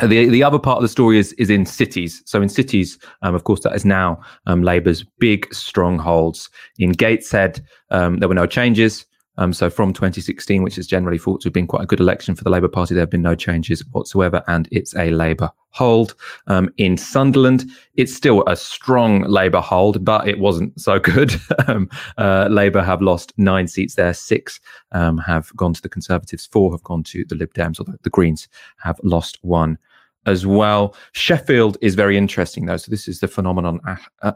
[0.00, 2.22] The the other part of the story is is in cities.
[2.26, 6.50] So in cities, um, of course, that is now um, Labour's big strongholds.
[6.78, 9.06] In Gateshead, um, there were no changes.
[9.36, 12.34] Um, so from 2016, which is generally thought to have been quite a good election
[12.34, 16.14] for the Labour Party, there have been no changes whatsoever, and it's a Labour hold.
[16.46, 17.64] Um, in Sunderland,
[17.94, 21.34] it's still a strong Labour hold, but it wasn't so good.
[21.66, 24.60] um, uh, Labour have lost nine seats there, six
[24.92, 28.10] um, have gone to the Conservatives, four have gone to the Lib Dems, although the
[28.10, 29.78] Greens have lost one
[30.26, 30.96] as well.
[31.12, 32.76] Sheffield is very interesting, though.
[32.76, 33.80] So this is the phenomenon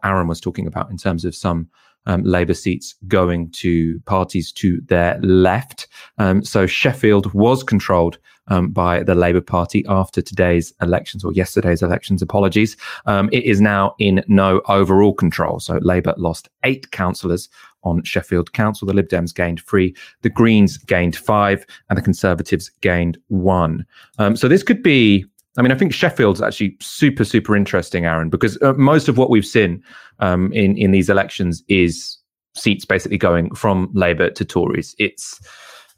[0.05, 1.68] Aaron was talking about in terms of some
[2.09, 5.86] um, Labour seats going to parties to their left.
[6.18, 11.82] Um, so Sheffield was controlled um, by the Labour Party after today's elections or yesterday's
[11.82, 12.22] elections.
[12.22, 12.76] Apologies.
[13.06, 15.61] Um, it is now in no overall control.
[15.61, 17.48] So Labour lost eight councillors
[17.84, 18.86] on Sheffield Council.
[18.86, 23.86] The Lib Dems gained three, the Greens gained five, and the Conservatives gained one.
[24.18, 25.24] Um, so this could be
[25.57, 29.30] I mean, I think Sheffield's actually super, super interesting, Aaron, because uh, most of what
[29.30, 29.82] we've seen
[30.20, 32.18] um, in in these elections is
[32.55, 34.94] seats basically going from Labour to Tories.
[34.99, 35.40] It's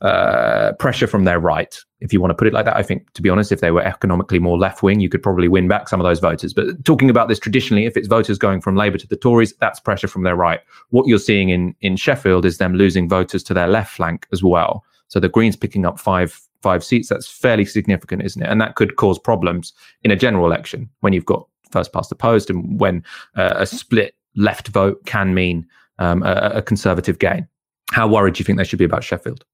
[0.01, 2.77] uh, pressure from their right, if you want to put it like that.
[2.77, 5.49] I think, to be honest, if they were economically more left wing, you could probably
[5.49, 6.55] win back some of those voters.
[6.55, 9.79] But talking about this traditionally, if it's voters going from Labour to the Tories, that's
[9.79, 10.61] pressure from their right.
[10.89, 14.43] What you're seeing in in Sheffield is them losing voters to their left flank as
[14.43, 14.85] well.
[15.09, 17.09] So the Greens picking up five five seats.
[17.09, 18.49] That's fairly significant, isn't it?
[18.49, 22.17] And that could cause problems in a general election when you've got first past the
[22.17, 23.05] post and when
[23.37, 25.67] uh, a split left vote can mean
[25.99, 27.47] um, a, a, conservative gain.
[27.93, 29.45] How worried do you think they should be about Sheffield?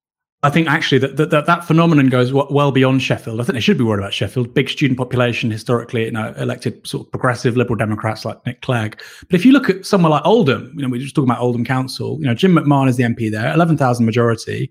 [0.43, 3.41] I think actually that that, that, phenomenon goes well beyond Sheffield.
[3.41, 4.55] I think they should be worried about Sheffield.
[4.55, 9.03] Big student population, historically, you know, elected sort of progressive Liberal Democrats like Nick Clegg.
[9.29, 11.41] But if you look at somewhere like Oldham, you know, we are just talking about
[11.41, 12.19] Oldham Council.
[12.21, 14.71] You know, Jim McMahon is the MP there, eleven thousand majority,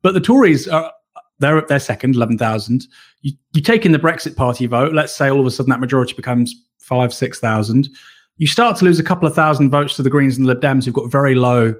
[0.00, 0.92] but the Tories are
[1.40, 2.86] they're they're second, eleven thousand.
[3.22, 4.92] You you take in the Brexit Party vote.
[4.92, 7.88] Let's say all of a sudden that majority becomes five, six thousand.
[8.36, 10.62] You start to lose a couple of thousand votes to the Greens and the Lib
[10.62, 11.74] Dems, who've got very low,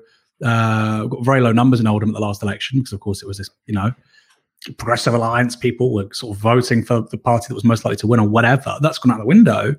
[0.44, 3.26] uh, got very low numbers in Oldham at the last election, because of course it
[3.26, 3.92] was this, you know,
[4.76, 8.06] Progressive Alliance people were sort of voting for the party that was most likely to
[8.06, 8.76] win or whatever.
[8.82, 9.74] That's gone out the window.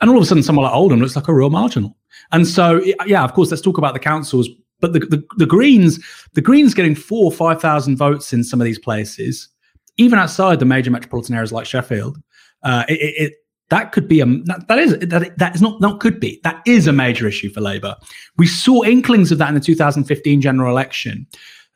[0.00, 1.94] And all of a sudden, someone like Oldham looks like a real marginal.
[2.32, 4.48] And so, yeah, of course, let's talk about the councils
[4.80, 5.98] but the, the, the Greens,
[6.34, 9.48] the Greens getting four or five thousand votes in some of these places,
[9.96, 12.18] even outside the major metropolitan areas like Sheffield,
[12.62, 13.32] uh, it, it,
[13.70, 16.62] That could be a that, that is that that is not not could be that
[16.66, 17.96] is a major issue for Labour.
[18.36, 21.26] We saw inklings of that in the 2015 general election.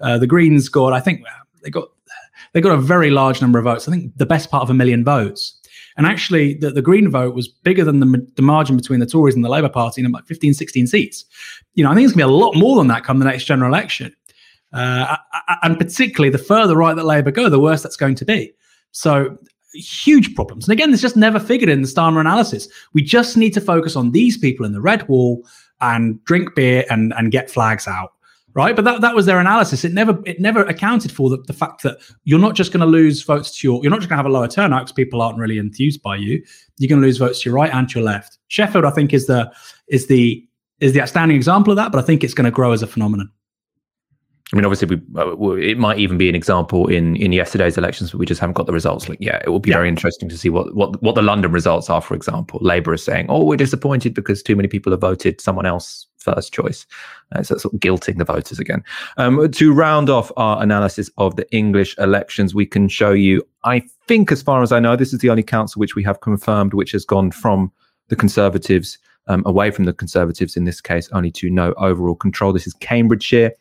[0.01, 1.23] Uh, the Greens got, I think,
[1.63, 1.89] they got
[2.53, 3.89] they got a very large number of votes.
[3.89, 5.59] I think the best part of a million votes.
[5.97, 9.35] And actually, the, the Green vote was bigger than the, the margin between the Tories
[9.35, 11.25] and the Labour Party in about 15, 16 seats.
[11.75, 13.25] You know, I think it's going to be a lot more than that come the
[13.25, 14.15] next general election.
[14.73, 15.17] Uh,
[15.63, 18.53] and particularly, the further right that Labour go, the worse that's going to be.
[18.93, 19.39] So
[19.75, 20.67] huge problems.
[20.67, 22.69] And again, this just never figured in the Starmer analysis.
[22.93, 25.47] We just need to focus on these people in the red wall
[25.81, 28.13] and drink beer and, and get flags out.
[28.55, 28.77] Right.
[28.77, 29.83] But that, that was their analysis.
[29.83, 32.87] It never it never accounted for the, the fact that you're not just going to
[32.87, 35.23] lose votes to your you're not just going to have a lower turnout because people
[35.23, 36.43] aren't really enthused by you.
[36.77, 38.39] You're going to lose votes to your right and to your left.
[38.49, 39.51] Sheffield, I think, is the
[39.89, 40.47] is the
[40.81, 42.87] is the outstanding example of that, but I think it's going to grow as a
[42.87, 43.31] phenomenon.
[44.53, 48.11] I mean, obviously, we, uh, it might even be an example in in yesterday's elections,
[48.11, 49.09] but we just haven't got the results.
[49.09, 49.77] Like, yeah, it will be yeah.
[49.77, 52.03] very interesting to see what what what the London results are.
[52.03, 55.65] For example, Labour is saying, "Oh, we're disappointed because too many people have voted someone
[55.65, 56.87] else first choice."
[57.35, 58.83] Uh, so sort of guilting the voters again.
[59.17, 63.47] Um, to round off our analysis of the English elections, we can show you.
[63.65, 66.21] I think, as far as I know, this is the only council which we have
[66.21, 67.73] confirmed which has gone from
[68.09, 68.99] the Conservatives
[69.29, 72.53] um, away from the Conservatives in this case, only to no overall control.
[72.53, 73.53] This is Cambridgeshire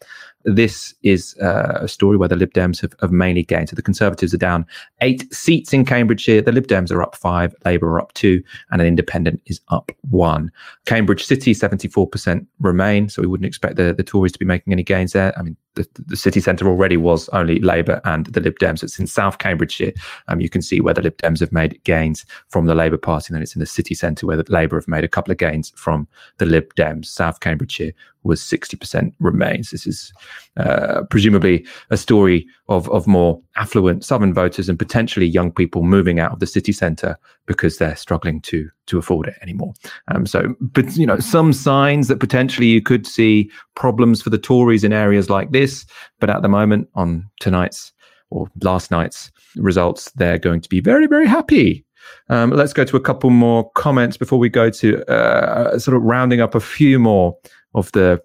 [0.46, 3.70] this is uh, a story where the Lib Dems have, have, mainly gained.
[3.70, 4.66] So the Conservatives are down
[5.02, 6.42] eight seats in Cambridgeshire.
[6.42, 9.92] The Lib Dems are up five, Labour are up two, and an independent is up
[10.10, 10.52] one.
[10.86, 13.10] Cambridge City, 74% remain.
[13.10, 15.38] So we wouldn't expect the, the Tories to be making any gains there.
[15.38, 18.84] I mean, the, the city centre already was only Labour and the Lib Dems.
[18.84, 19.94] It's in South Cambridgeshire.
[20.28, 23.28] Um, you can see where the Lib Dems have made gains from the Labour Party,
[23.30, 25.38] and then it's in the city centre where the Labour have made a couple of
[25.38, 26.08] gains from
[26.38, 27.06] the Lib Dems.
[27.06, 27.94] South Cambridgeshire
[28.24, 29.72] was 60% remains.
[29.72, 30.14] This is
[30.58, 36.20] uh, presumably a story of, of more affluent Southern voters and potentially young people moving
[36.20, 39.74] out of the city centre because they're struggling to to afford it anymore.
[40.10, 44.38] Um, so, but you know, some signs that potentially you could see problems for the
[44.38, 45.86] Tories in areas like this.
[46.20, 47.92] But at the moment, on tonight's
[48.30, 51.86] or last night's results, they're going to be very, very happy
[52.30, 56.04] um, let's go to a couple more comments before we go to uh, sort of
[56.04, 57.36] rounding up a few more
[57.74, 58.22] of the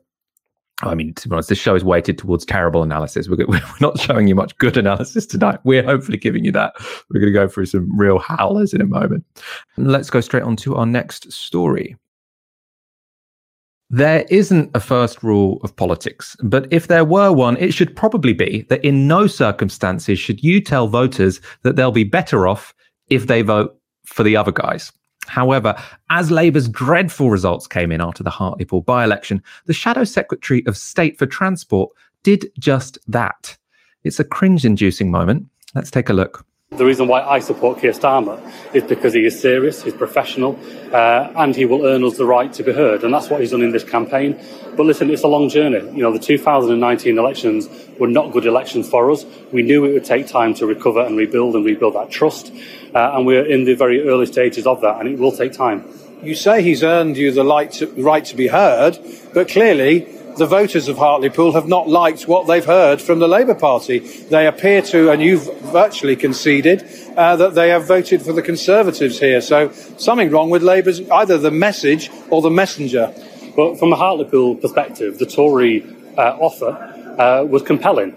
[0.83, 3.29] I mean, to be honest, this show is weighted towards terrible analysis.
[3.29, 5.59] We're, we're not showing you much good analysis tonight.
[5.64, 6.74] We're hopefully giving you that.
[7.11, 9.24] We're going to go through some real howlers in a moment.
[9.79, 11.97] let's go straight on to our next story.
[13.89, 18.33] There isn't a first rule of politics, but if there were one, it should probably
[18.33, 22.74] be that in no circumstances should you tell voters that they'll be better off
[23.09, 24.93] if they vote for the other guys.
[25.27, 25.74] However,
[26.11, 30.77] as Labour's dreadful results came in after the Hartlepool by election, the Shadow Secretary of
[30.77, 31.91] State for Transport
[32.22, 33.57] did just that.
[34.05, 35.47] It's a cringe inducing moment.
[35.74, 36.47] Let's take a look.
[36.77, 38.39] The reason why I support Keir Starmer
[38.74, 40.59] is because he is serious, he's professional,
[40.93, 43.03] uh, and he will earn us the right to be heard.
[43.03, 44.39] And that's what he's done in this campaign.
[44.77, 45.79] But listen, it's a long journey.
[45.97, 47.68] You know, the 2019 elections
[47.99, 49.24] were not good elections for us.
[49.53, 52.53] We knew it would take time to recover and rebuild and rebuild that trust.
[52.95, 55.89] Uh, and we're in the very early stages of that, and it will take time.
[56.22, 58.99] You say he's earned you the right to, right to be heard,
[59.33, 63.55] but clearly the voters of Hartlepool have not liked what they've heard from the Labour
[63.55, 64.01] Party.
[64.01, 66.84] They appear to, and you've virtually conceded,
[67.16, 69.41] uh, that they have voted for the Conservatives here.
[69.41, 73.14] So something wrong with Labour's either the message or the messenger.
[73.57, 75.84] But from a Hartlepool perspective, the Tory
[76.18, 76.72] uh, offer
[77.18, 78.14] uh, was compelling.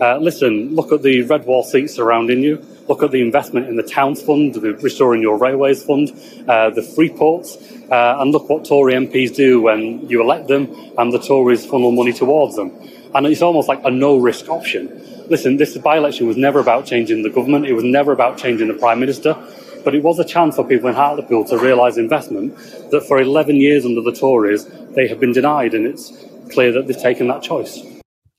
[0.00, 2.64] Uh, listen, look at the red wall seats surrounding you.
[2.88, 6.12] Look at the investment in the Towns Fund, the Restoring Your Railways Fund,
[6.48, 7.56] uh, the free ports,
[7.90, 11.92] uh, and look what Tory MPs do when you elect them and the Tories funnel
[11.92, 12.72] money towards them.
[13.14, 14.88] And it's almost like a no risk option.
[15.28, 18.68] Listen, this by election was never about changing the government, it was never about changing
[18.68, 19.36] the Prime Minister.
[19.84, 22.56] But it was a chance for people in Hartlepool to realise investment
[22.90, 26.12] that for 11 years under the Tories they have been denied, and it's
[26.52, 27.80] clear that they've taken that choice.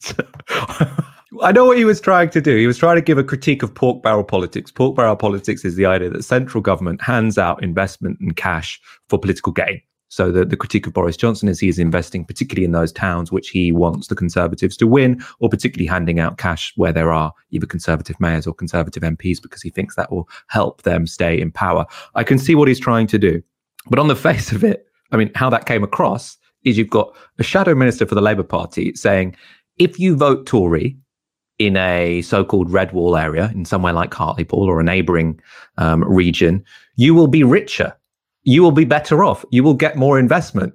[1.41, 2.55] I know what he was trying to do.
[2.55, 4.69] He was trying to give a critique of pork barrel politics.
[4.69, 8.79] Pork barrel politics is the idea that central government hands out investment and cash
[9.09, 9.81] for political gain.
[10.09, 13.31] So the, the critique of Boris Johnson is he is investing particularly in those towns
[13.31, 17.33] which he wants the Conservatives to win, or particularly handing out cash where there are
[17.49, 21.49] either Conservative mayors or Conservative MPs because he thinks that will help them stay in
[21.49, 21.87] power.
[22.13, 23.41] I can see what he's trying to do.
[23.89, 27.15] But on the face of it, I mean, how that came across is you've got
[27.39, 29.35] a shadow minister for the Labour Party saying,
[29.77, 30.97] if you vote Tory,
[31.65, 35.39] in a so-called red wall area in somewhere like Hartlepool or a neighboring
[35.77, 36.63] um, region,
[36.95, 37.95] you will be richer.
[38.43, 39.45] You will be better off.
[39.51, 40.73] You will get more investment,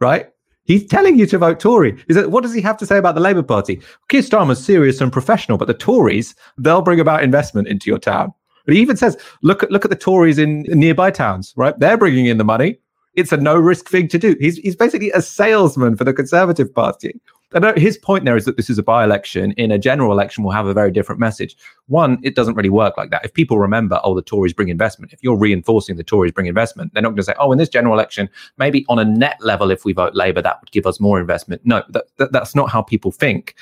[0.00, 0.28] right?
[0.64, 1.96] He's telling you to vote Tory.
[2.08, 3.80] Is that what does he have to say about the Labour Party?
[4.08, 8.34] Keir Starmer's serious and professional, but the Tories they'll bring about investment into your town.
[8.66, 11.78] But he even says, look at look at the Tories in nearby towns, right?
[11.78, 12.78] They're bringing in the money.
[13.14, 14.36] It's a no risk thing to do.
[14.38, 17.18] He's he's basically a salesman for the Conservative Party.
[17.52, 19.52] And his point there is that this is a by election.
[19.52, 21.56] In a general election, we'll have a very different message.
[21.86, 23.24] One, it doesn't really work like that.
[23.24, 26.92] If people remember, oh, the Tories bring investment, if you're reinforcing the Tories bring investment,
[26.92, 28.28] they're not going to say, oh, in this general election,
[28.58, 31.62] maybe on a net level, if we vote Labour, that would give us more investment.
[31.64, 33.54] No, that, that, that's not how people think.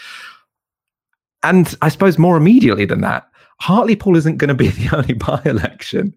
[1.45, 3.30] And I suppose more immediately than that,
[3.61, 6.15] Hartlepool isn't going to be the only by election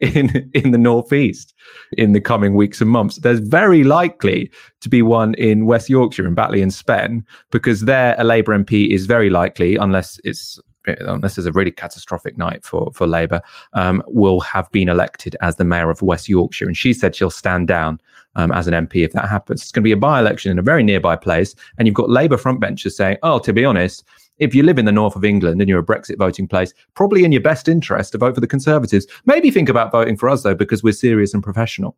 [0.00, 1.54] in in the northeast
[1.96, 3.16] in the coming weeks and months.
[3.16, 8.14] There's very likely to be one in West Yorkshire in Batley and Spen because there
[8.18, 10.58] a Labour MP is very likely, unless it's
[11.00, 13.40] unless there's a really catastrophic night for for Labour,
[13.74, 17.30] um, will have been elected as the mayor of West Yorkshire, and she said she'll
[17.30, 18.00] stand down
[18.36, 19.62] um, as an MP if that happens.
[19.62, 22.36] It's going to be a by-election in a very nearby place, and you've got Labour
[22.36, 24.04] frontbenchers saying, "Oh, to be honest."
[24.38, 27.24] If you live in the north of England and you're a Brexit voting place, probably
[27.24, 29.06] in your best interest to vote for the Conservatives.
[29.26, 31.96] Maybe think about voting for us, though, because we're serious and professional.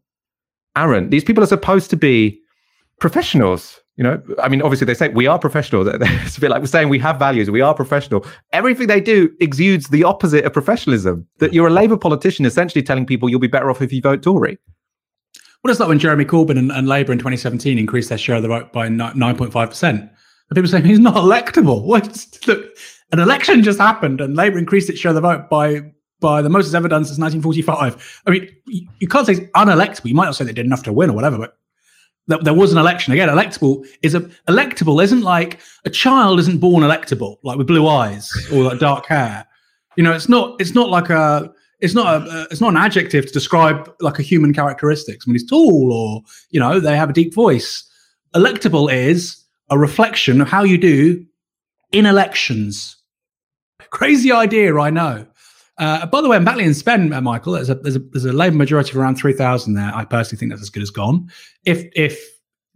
[0.76, 2.40] Aaron, these people are supposed to be
[3.00, 3.80] professionals.
[3.96, 5.86] You know, I mean, obviously they say we are professional.
[6.00, 7.50] It's a bit like we're saying we have values.
[7.50, 8.24] We are professional.
[8.52, 11.26] Everything they do exudes the opposite of professionalism.
[11.38, 14.22] That you're a Labour politician, essentially telling people you'll be better off if you vote
[14.22, 14.58] Tory.
[15.62, 18.42] Well, it's like when Jeremy Corbyn and, and Labour in 2017 increased their share of
[18.42, 20.10] the vote by 9.5%.
[20.50, 21.86] And people saying he's not electable.
[22.46, 22.62] Look,
[23.12, 26.50] an election just happened, and Labour increased its share of the vote by by the
[26.50, 28.22] most it's ever done since 1945.
[28.26, 30.06] I mean, you, can't say it's unelectable.
[30.06, 31.56] You might not say they did enough to win or whatever, but
[32.28, 33.12] th- there was an election.
[33.12, 37.86] Again, electable is a electable isn't like a child isn't born electable, like with blue
[37.86, 39.46] eyes or like dark hair.
[39.96, 40.60] You know, it's not.
[40.60, 41.50] It's not like a.
[41.80, 42.30] It's not a.
[42.30, 45.24] Uh, it's not an adjective to describe like a human characteristics.
[45.26, 47.84] I mean, he's tall or you know they have a deep voice.
[48.34, 51.24] Electable is a reflection of how you do
[51.92, 52.96] in elections.
[53.90, 55.26] Crazy idea, I know.
[55.78, 58.32] Uh, by the way, Batley and Spen, uh, Michael, there's a, there's a, there's a
[58.32, 59.90] Labour majority of around 3,000 there.
[59.94, 61.30] I personally think that's as good as gone.
[61.64, 62.20] If, if,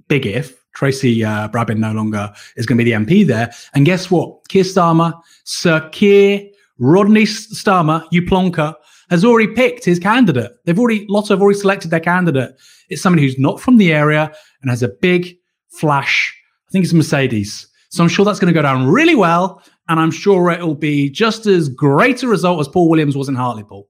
[0.08, 3.52] big if, Tracy uh, Brabin no longer is going to be the MP there.
[3.74, 4.48] And guess what?
[4.48, 5.12] Keir Starmer,
[5.44, 8.74] Sir Keir Rodney Starmer, you plonker,
[9.10, 10.50] has already picked his candidate.
[10.64, 12.52] They've already, lots have already selected their candidate.
[12.88, 14.32] It's somebody who's not from the area
[14.62, 15.36] and has a big
[15.68, 16.34] flash
[16.74, 17.68] think it's Mercedes.
[17.90, 19.62] So I'm sure that's going to go down really well.
[19.88, 23.36] And I'm sure it'll be just as great a result as Paul Williams was in
[23.36, 23.88] Hartlepool.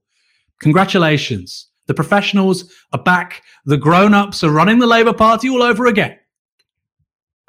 [0.61, 1.67] Congratulations.
[1.87, 3.41] The professionals are back.
[3.65, 6.15] The grown ups are running the Labour Party all over again.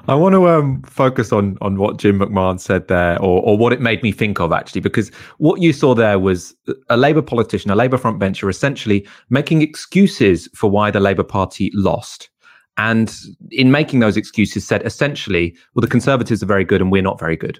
[0.07, 3.73] I want to um, focus on on what Jim McMahon said there, or or what
[3.73, 6.55] it made me think of actually, because what you saw there was
[6.89, 12.29] a Labour politician, a Labour frontbencher, essentially making excuses for why the Labour Party lost.
[12.77, 13.13] And
[13.51, 17.19] in making those excuses, said essentially, well, the Conservatives are very good and we're not
[17.19, 17.59] very good.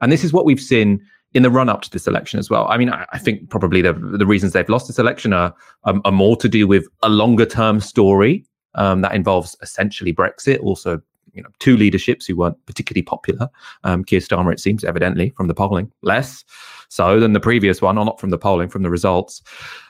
[0.00, 1.00] And this is what we've seen
[1.34, 2.66] in the run up to this election as well.
[2.68, 5.54] I mean, I, I think probably the, the reasons they've lost this election are,
[5.84, 8.44] are, are more to do with a longer term story
[8.74, 11.00] um, that involves essentially Brexit, also
[11.32, 13.48] you know two leaderships who weren't particularly popular.
[13.84, 16.44] Um, Keir Starmer, it seems, evidently from the polling, less
[16.88, 19.42] so than the previous one, or not from the polling, from the results.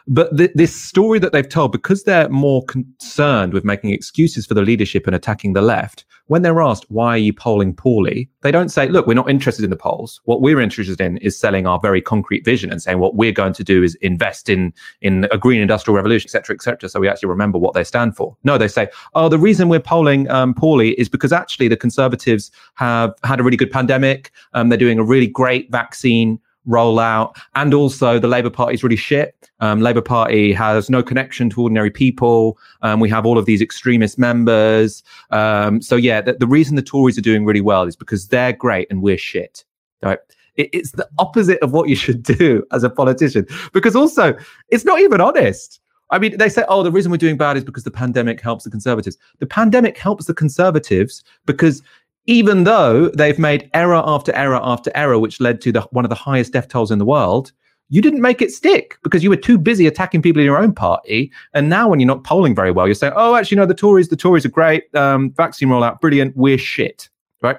[0.09, 4.55] But th- this story that they've told, because they're more concerned with making excuses for
[4.55, 8.29] the leadership and attacking the left, when they're asked, why are you polling poorly?
[8.41, 10.21] They don't say, look, we're not interested in the polls.
[10.25, 13.53] What we're interested in is selling our very concrete vision and saying what we're going
[13.53, 14.73] to do is invest in,
[15.03, 16.89] in a green industrial revolution, et cetera, et cetera.
[16.89, 18.37] So we actually remember what they stand for.
[18.43, 22.51] No, they say, oh, the reason we're polling um, poorly is because actually the Conservatives
[22.75, 24.33] have had a really good pandemic.
[24.53, 27.37] Um, they're doing a really great vaccine rollout.
[27.55, 29.51] And also, the Labour Party is really shit.
[29.61, 32.59] Um, Labour Party has no connection to ordinary people.
[32.83, 35.03] Um, we have all of these extremist members.
[35.31, 38.53] Um, so, yeah, the, the, reason the Tories are doing really well is because they're
[38.53, 39.65] great and we're shit.
[40.03, 40.19] Right?
[40.57, 43.47] It, it's the opposite of what you should do as a politician.
[43.73, 44.37] Because also,
[44.69, 45.81] it's not even honest.
[46.11, 48.65] I mean, they say, oh, the reason we're doing bad is because the pandemic helps
[48.65, 49.19] the Conservatives.
[49.39, 51.83] The pandemic helps the Conservatives because
[52.27, 56.09] even though they've made error after error after error, which led to the, one of
[56.09, 57.53] the highest death tolls in the world,
[57.89, 60.75] you didn't make it stick because you were too busy attacking people in your own
[60.75, 61.31] party.
[61.55, 64.09] And now, when you're not polling very well, you're saying, "Oh, actually, no, the Tories,
[64.09, 64.93] the Tories are great.
[64.95, 66.37] Um, vaccine rollout, brilliant.
[66.37, 67.09] We're shit."
[67.43, 67.59] Right?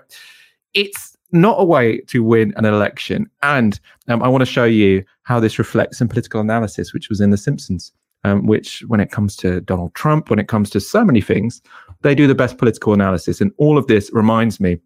[0.73, 3.29] It's not a way to win an election.
[3.41, 7.21] And um, I want to show you how this reflects in political analysis, which was
[7.21, 7.91] in The Simpsons.
[8.27, 11.61] Um, which, when it comes to Donald Trump, when it comes to so many things,
[12.01, 13.39] they do the best political analysis.
[13.41, 14.79] And all of this reminds me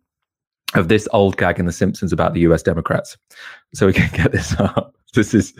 [0.75, 3.17] of this old gag in The Simpsons about the US Democrats.
[3.73, 4.95] So we can get this up.
[5.13, 5.53] this is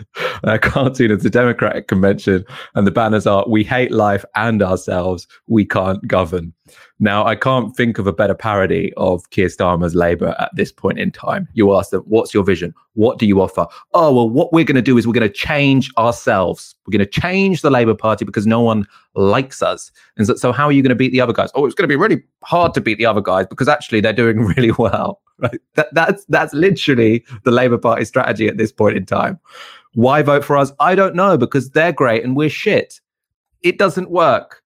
[0.44, 2.44] a cartoon of the Democratic convention,
[2.74, 5.26] and the banners are "We hate life and ourselves.
[5.46, 6.52] We can't govern."
[6.98, 10.98] Now, I can't think of a better parody of Keir Starmer's Labour at this point
[10.98, 11.48] in time.
[11.52, 12.74] You ask them, "What's your vision?
[12.94, 15.34] What do you offer?" Oh, well, what we're going to do is we're going to
[15.34, 16.74] change ourselves.
[16.86, 19.90] We're going to change the Labour Party because no one likes us.
[20.16, 21.50] And so, so how are you going to beat the other guys?
[21.54, 24.12] Oh, it's going to be really hard to beat the other guys because actually they're
[24.12, 25.20] doing really well.
[25.42, 25.60] Right?
[25.74, 29.40] That, that's that's literally the Labour Party strategy at this point in time.
[29.94, 30.72] Why vote for us?
[30.80, 33.00] I don't know because they're great and we're shit.
[33.62, 34.62] It doesn't work.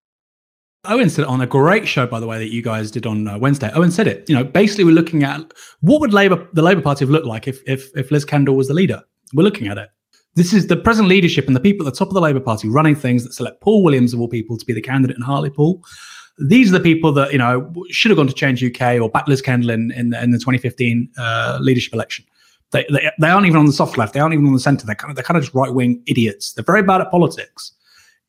[0.84, 3.38] Owen said on a great show, by the way, that you guys did on uh,
[3.38, 3.70] Wednesday.
[3.74, 4.28] Owen said it.
[4.28, 7.48] You know, basically, we're looking at what would Labour, the Labour Party, have looked like
[7.48, 9.02] if if if Liz Kendall was the leader.
[9.34, 9.88] We're looking at it.
[10.36, 12.68] This is the present leadership and the people at the top of the Labour Party
[12.68, 15.82] running things that select Paul Williams of all people to be the candidate in Hartlepool.
[16.38, 19.26] These are the people that you know should have gone to Change UK or back
[19.26, 22.24] Liz Kendall in in, in the 2015 uh, leadership election.
[22.72, 24.12] They, they, they aren't even on the soft left.
[24.12, 24.86] They aren't even on the centre.
[24.86, 26.52] They're kind of they're kind of just right wing idiots.
[26.52, 27.72] They're very bad at politics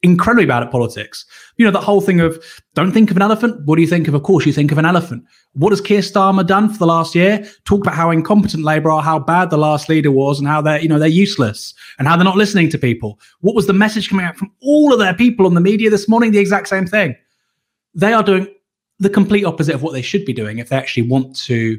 [0.03, 1.26] incredibly bad at politics.
[1.58, 2.43] You know, the whole thing of
[2.76, 3.66] don't think of an elephant.
[3.66, 4.14] What do you think of?
[4.14, 5.26] Of course, you think of an elephant.
[5.53, 7.47] What has Keir Starmer done for the last year?
[7.66, 10.80] Talk about how incompetent Labour are, how bad the last leader was, and how they're,
[10.80, 13.20] you know, they're useless and how they're not listening to people.
[13.41, 16.08] What was the message coming out from all of their people on the media this
[16.08, 16.32] morning?
[16.32, 17.16] The exact same thing.
[17.98, 18.48] They are doing
[19.00, 21.78] the complete opposite of what they should be doing if they actually want to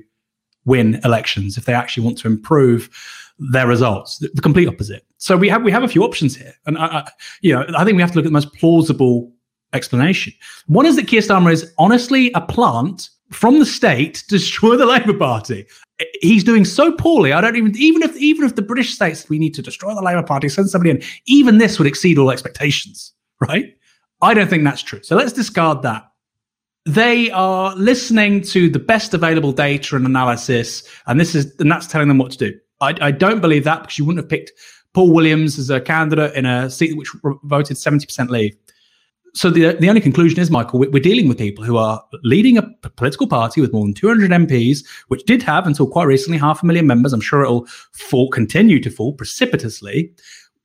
[0.64, 2.90] win elections, if they actually want to improve
[3.38, 4.18] their results.
[4.18, 5.06] The, the complete opposite.
[5.16, 7.10] So we have we have a few options here, and I, I,
[7.40, 9.32] you know I think we have to look at the most plausible
[9.72, 10.32] explanation.
[10.66, 14.86] One is that Keir Starmer is honestly a plant from the state to destroy the
[14.86, 15.66] Labour Party.
[16.20, 17.32] He's doing so poorly.
[17.32, 20.02] I don't even even if even if the British states we need to destroy the
[20.02, 23.74] Labour Party, send somebody in, even this would exceed all expectations, right?
[24.20, 25.02] I don't think that's true.
[25.02, 26.04] So let's discard that.
[26.86, 31.86] They are listening to the best available data and analysis, and this is and that's
[31.86, 32.58] telling them what to do.
[32.80, 34.52] I, I don't believe that because you wouldn't have picked
[34.94, 37.10] Paul Williams as a candidate in a seat which
[37.44, 38.56] voted 70% leave.
[39.34, 42.62] So the, the only conclusion is, Michael, we're dealing with people who are leading a
[42.96, 46.66] political party with more than 200 MPs, which did have until quite recently half a
[46.66, 47.12] million members.
[47.12, 50.12] I'm sure it'll fall, continue to fall precipitously,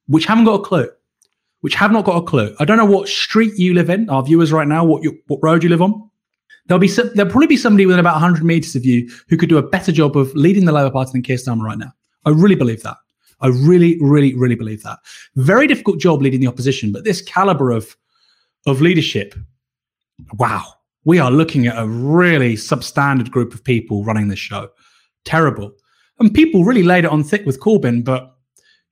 [0.08, 0.90] which haven't got a clue,
[1.64, 2.54] which have not got a clue.
[2.60, 5.40] I don't know what street you live in, our viewers right now, what you, what
[5.42, 6.10] road you live on.
[6.66, 9.48] There'll be some, there'll probably be somebody within about 100 meters of you who could
[9.48, 11.94] do a better job of leading the Labour Party than Keir Starmer right now.
[12.26, 12.98] I really believe that.
[13.40, 15.00] I really, really, really believe that.
[15.38, 17.96] Very difficult job leading the opposition, but this caliber of
[18.66, 19.34] of leadership,
[20.34, 20.66] wow,
[21.06, 24.70] we are looking at a really substandard group of people running this show.
[25.24, 25.72] Terrible.
[26.20, 28.33] And people really laid it on thick with Corbyn, but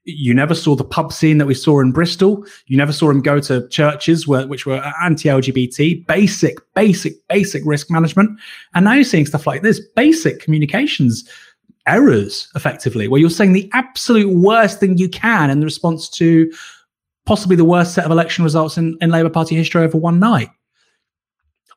[0.04, 2.44] you never saw the pub scene that we saw in Bristol.
[2.66, 7.90] You never saw him go to churches where, which were anti-LGBT, basic, basic, basic risk
[7.90, 8.38] management.
[8.74, 11.28] And now you're seeing stuff like this, basic communications
[11.86, 16.50] errors effectively where you're saying the absolute worst thing you can in the response to
[17.26, 20.48] possibly the worst set of election results in, in Labour Party history over one night.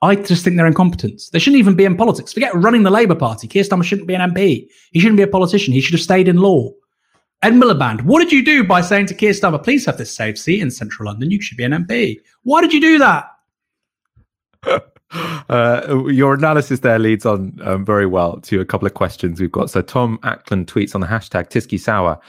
[0.01, 1.29] I just think they're incompetents.
[1.29, 2.33] They shouldn't even be in politics.
[2.33, 3.47] Forget running the Labour Party.
[3.47, 4.67] Keir Starmer shouldn't be an MP.
[4.91, 5.73] He shouldn't be a politician.
[5.73, 6.71] He should have stayed in law.
[7.45, 10.35] Ed Miliband, what did you do by saying to Keir Starmer, please have this safe
[10.35, 11.29] seat in central London?
[11.29, 12.17] You should be an MP.
[12.41, 13.27] Why did you do that?
[15.47, 19.51] Uh, your analysis there leads on um, very well to a couple of questions we've
[19.51, 19.69] got.
[19.69, 22.19] So Tom Ackland tweets on the hashtag TyskySour.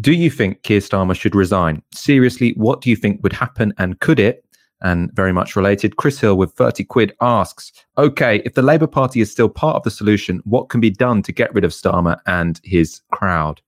[0.00, 1.82] Do you think Keir Starmer should resign?
[1.92, 4.44] Seriously, what do you think would happen and could it?
[4.82, 9.20] And very much related, Chris Hill with 30 quid asks, okay, if the Labour Party
[9.22, 12.20] is still part of the solution, what can be done to get rid of Starmer
[12.26, 13.62] and his crowd?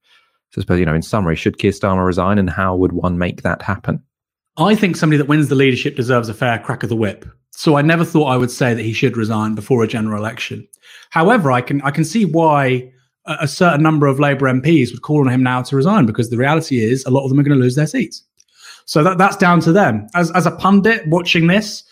[0.51, 3.17] So I suppose, you know, in summary, should Keir Starmer resign and how would one
[3.17, 4.01] make that happen?
[4.57, 7.25] I think somebody that wins the leadership deserves a fair crack of the whip.
[7.51, 10.67] So I never thought I would say that he should resign before a general election.
[11.09, 12.91] However, I can I can see why
[13.25, 16.29] a, a certain number of Labour MPs would call on him now to resign because
[16.29, 18.23] the reality is a lot of them are going to lose their seats.
[18.85, 20.07] So that that's down to them.
[20.15, 21.83] As as a pundit watching this,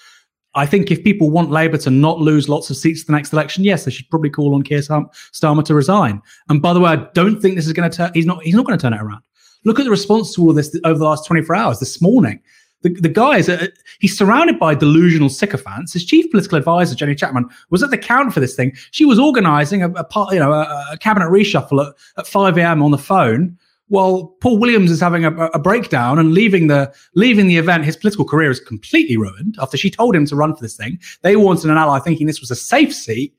[0.55, 3.63] I think if people want Labour to not lose lots of seats the next election,
[3.63, 6.21] yes, they should probably call on Keir Starmer to resign.
[6.49, 8.11] And by the way, I don't think this is going to turn.
[8.13, 8.43] He's not.
[8.43, 9.21] He's not going to turn it around.
[9.65, 11.79] Look at the response to all this over the last 24 hours.
[11.79, 12.41] This morning,
[12.81, 15.93] the, the guy is a, he's surrounded by delusional sycophants.
[15.93, 18.73] His chief political advisor, Jenny Chapman, was at the count for this thing.
[18.91, 22.83] She was organising a, a, you know a, a cabinet reshuffle at, at 5 a.m.
[22.83, 23.57] on the phone
[23.93, 27.95] while Paul Williams is having a, a, breakdown and leaving the leaving the event, his
[27.95, 29.55] political career is completely ruined.
[29.61, 32.41] After she told him to run for this thing, they wanted an ally, thinking this
[32.41, 33.35] was a safe seat.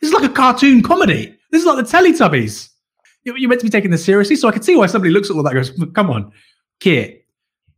[0.00, 1.36] This is like a cartoon comedy.
[1.50, 2.68] This is like the Teletubbies.
[3.24, 5.34] You're meant to be taking this seriously, so I can see why somebody looks at
[5.34, 6.30] all that goes, "Come on,
[6.78, 7.16] Keir,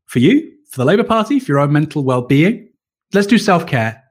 [0.05, 2.69] for you, for the Labour Party, for your own mental well-being,
[3.15, 4.05] let's do self-care.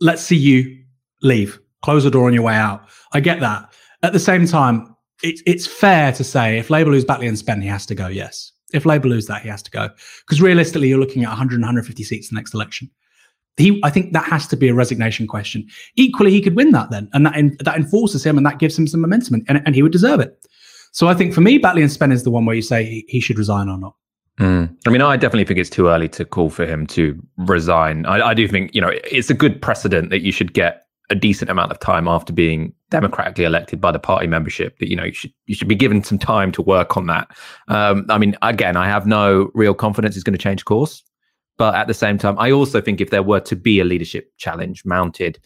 [0.00, 0.84] Let's see you
[1.22, 1.58] leave.
[1.82, 2.88] Close the door on your way out.
[3.12, 3.72] I get that.
[4.02, 7.60] At the same time, it, it's fair to say if Labour lose Batley and Spen,
[7.60, 8.08] he has to go.
[8.08, 9.88] Yes, if Labour lose that, he has to go
[10.20, 12.90] because realistically, you're looking at 100, 150 seats the next election.
[13.56, 15.68] He, I think that has to be a resignation question.
[15.94, 18.76] Equally, he could win that then, and that in, that enforces him, and that gives
[18.76, 20.44] him some momentum, and, and he would deserve it.
[20.90, 23.04] So I think for me, Batley and Spen is the one where you say he,
[23.08, 23.94] he should resign or not.
[24.38, 24.76] Mm.
[24.86, 28.04] I mean, I definitely think it's too early to call for him to resign.
[28.06, 31.14] I, I do think, you know, it's a good precedent that you should get a
[31.14, 35.04] decent amount of time after being democratically elected by the party membership that you know
[35.04, 37.28] you should you should be given some time to work on that.
[37.68, 41.02] Um, i mean again i have no real confidence he's going to change course
[41.58, 44.32] but at the same time i also think if there were to be a leadership
[44.38, 45.38] challenge mounted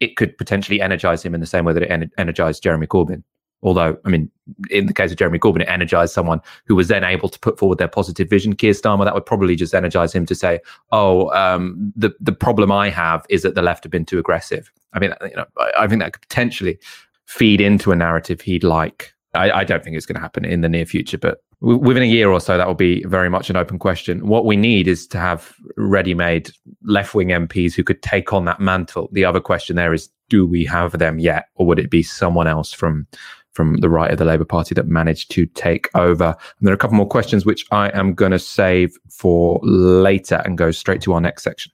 [0.00, 3.22] it could potentially energize him in the same way that it energized jeremy corbyn
[3.62, 4.30] Although, I mean,
[4.70, 7.58] in the case of Jeremy Corbyn, it energized someone who was then able to put
[7.58, 8.54] forward their positive vision.
[8.54, 10.60] Keir Starmer, that would probably just energize him to say,
[10.92, 14.72] "Oh, um, the the problem I have is that the left have been too aggressive."
[14.92, 16.78] I mean, you know, I, I think that could potentially
[17.26, 19.14] feed into a narrative he'd like.
[19.34, 22.02] I, I don't think it's going to happen in the near future, but w- within
[22.02, 24.26] a year or so, that will be very much an open question.
[24.26, 26.50] What we need is to have ready-made
[26.82, 29.08] left-wing MPs who could take on that mantle.
[29.12, 32.48] The other question there is, do we have them yet, or would it be someone
[32.48, 33.06] else from
[33.52, 36.36] from the right of the Labour Party that managed to take over.
[36.58, 40.42] And there are a couple more questions which I am going to save for later
[40.44, 41.72] and go straight to our next section.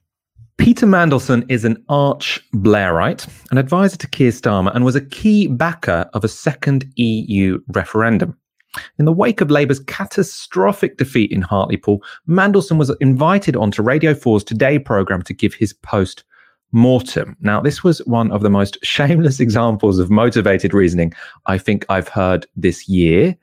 [0.57, 5.47] Peter Mandelson is an arch Blairite, an advisor to Keir Starmer, and was a key
[5.47, 8.35] backer of a second EU referendum.
[8.97, 14.43] In the wake of Labour's catastrophic defeat in Hartlepool, Mandelson was invited onto Radio 4's
[14.43, 16.23] Today programme to give his post
[16.71, 17.35] mortem.
[17.39, 21.13] Now, this was one of the most shameless examples of motivated reasoning
[21.45, 23.35] I think I've heard this year.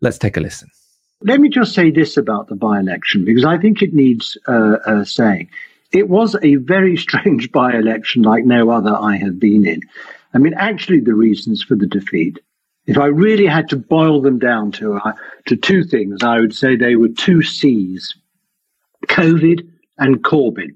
[0.00, 0.70] Let's take a listen.
[1.22, 5.04] Let me just say this about the by election, because I think it needs uh,
[5.04, 5.50] saying.
[5.92, 9.80] It was a very strange by election like no other I have been in.
[10.32, 12.38] I mean, actually, the reasons for the defeat,
[12.86, 15.12] if I really had to boil them down to, uh,
[15.46, 18.14] to two things, I would say they were two C's
[19.08, 20.74] COVID and Corbyn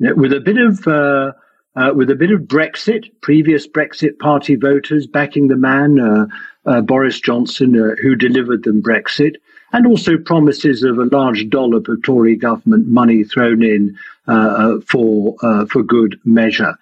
[0.00, 1.32] with a bit of uh,
[1.74, 6.26] uh, with a bit of Brexit, previous Brexit Party voters backing the man uh,
[6.64, 9.36] uh Boris Johnson, uh, who delivered them Brexit,
[9.72, 13.98] and also promises of a large dollop of Tory government money thrown in
[14.86, 15.36] for
[15.68, 16.76] for good measure.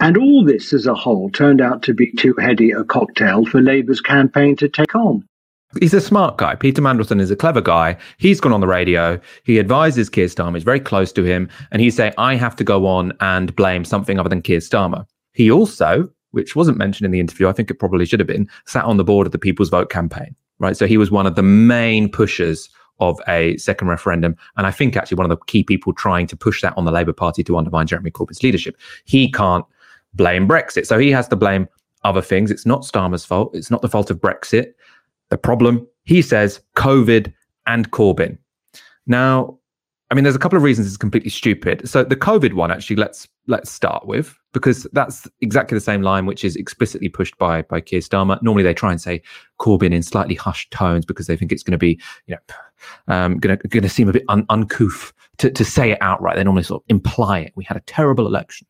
[0.00, 3.62] And all this as a whole turned out to be too heady a cocktail for
[3.62, 5.26] Labour's campaign to take on
[5.80, 6.54] he's a smart guy.
[6.54, 7.96] Peter Mandelson is a clever guy.
[8.18, 9.20] He's gone on the radio.
[9.44, 10.54] He advises Keir Starmer.
[10.54, 11.48] He's very close to him.
[11.70, 15.06] And he's saying, I have to go on and blame something other than Keir Starmer.
[15.32, 18.48] He also, which wasn't mentioned in the interview, I think it probably should have been,
[18.66, 20.76] sat on the board of the People's Vote campaign, right?
[20.76, 22.68] So he was one of the main pushers
[23.00, 24.36] of a second referendum.
[24.56, 26.92] And I think actually one of the key people trying to push that on the
[26.92, 28.76] Labour Party to undermine Jeremy Corbyn's leadership.
[29.04, 29.64] He can't
[30.14, 30.86] blame Brexit.
[30.86, 31.68] So he has to blame
[32.04, 32.50] other things.
[32.50, 33.54] It's not Starmer's fault.
[33.54, 34.74] It's not the fault of Brexit.
[35.34, 37.32] The problem, he says, COVID
[37.66, 38.38] and Corbyn.
[39.08, 39.58] Now,
[40.08, 41.88] I mean, there's a couple of reasons it's completely stupid.
[41.88, 46.24] So the COVID one, actually, let's let's start with because that's exactly the same line
[46.24, 48.40] which is explicitly pushed by by Keir Starmer.
[48.44, 49.22] Normally, they try and say
[49.58, 53.38] Corbyn in slightly hushed tones because they think it's going to be, you know, um,
[53.38, 56.36] going to going to seem a bit un- uncouth to to say it outright.
[56.36, 57.52] They normally sort of imply it.
[57.56, 58.68] We had a terrible election.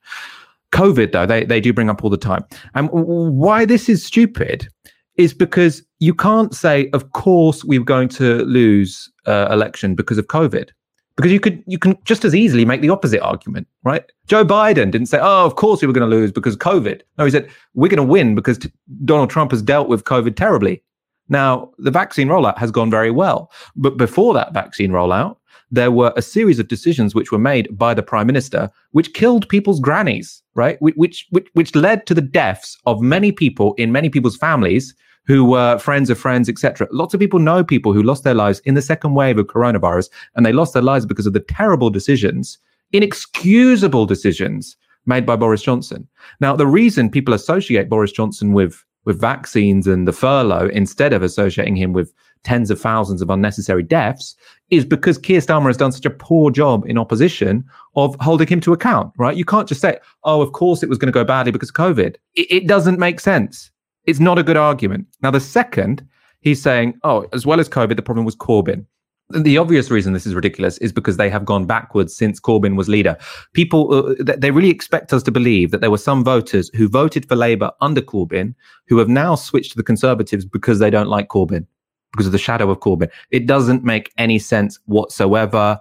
[0.73, 2.47] COVID, though, they they do bring up all the time.
[2.75, 4.69] And why this is stupid
[5.17, 10.27] is because you can't say, of course, we're going to lose uh, election because of
[10.27, 10.71] COVID.
[11.17, 14.05] Because you could, you can just as easily make the opposite argument, right?
[14.27, 17.25] Joe Biden didn't say, "Oh, of course we were going to lose because COVID." No,
[17.25, 18.73] he said we're going to win because t-
[19.05, 20.83] Donald Trump has dealt with COVID terribly.
[21.29, 25.37] Now, the vaccine rollout has gone very well, but before that vaccine rollout,
[25.75, 29.49] there were a series of decisions which were made by the prime minister, which killed
[29.49, 30.81] people's grannies, right?
[30.81, 34.95] Which which which led to the deaths of many people in many people's families
[35.27, 36.87] who were friends of friends, etc.
[36.91, 40.11] Lots of people know people who lost their lives in the second wave of coronavirus,
[40.35, 42.59] and they lost their lives because of the terrible decisions,
[42.93, 46.07] inexcusable decisions made by Boris Johnson.
[46.41, 51.23] Now, the reason people associate Boris Johnson with with vaccines and the furlough instead of
[51.23, 52.13] associating him with
[52.45, 54.37] tens of thousands of unnecessary deaths
[54.71, 57.65] is because Keir Starmer has done such a poor job in opposition
[57.97, 59.37] of holding him to account, right?
[59.37, 61.75] You can't just say, oh, of course it was going to go badly because of
[61.75, 62.17] COVID.
[62.35, 63.71] It, it doesn't make sense.
[64.05, 65.07] It's not a good argument.
[65.23, 66.07] Now, the second,
[66.41, 68.87] he's saying, oh, as well as COVID, the problem was Corbyn.
[69.31, 72.91] The obvious reason this is ridiculous is because they have gone backwards since Corbyn was
[72.91, 73.17] leader.
[73.55, 77.27] People, uh, they really expect us to believe that there were some voters who voted
[77.27, 78.55] for Labour under Corbyn
[78.87, 81.67] who have now switched to the Conservatives because they don't like Corbyn,
[82.15, 83.11] because of the shadow of Corbyn.
[83.31, 85.79] It doesn't make any sense whatsoever.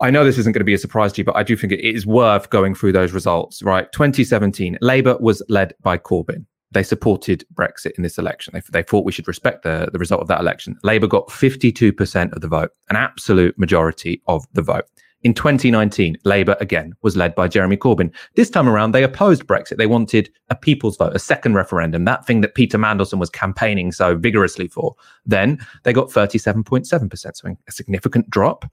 [0.00, 1.72] I know this isn't going to be a surprise to you, but I do think
[1.72, 3.90] it is worth going through those results, right?
[3.92, 6.44] 2017, Labour was led by Corbyn.
[6.72, 8.52] they supported Brexit in this election.
[8.54, 10.76] They, they thought we should respect the, the result of that election.
[10.82, 14.86] Labour got 52% of the vote, an absolute majority of the vote.
[15.22, 18.12] In 2019, Labour again was led by Jeremy Corbyn.
[18.34, 19.76] This time around, they opposed Brexit.
[19.76, 23.92] They wanted a people's vote, a second referendum, that thing that Peter Mandelson was campaigning
[23.92, 24.96] so vigorously for.
[25.24, 28.68] Then they got 37.7%, so a significant drop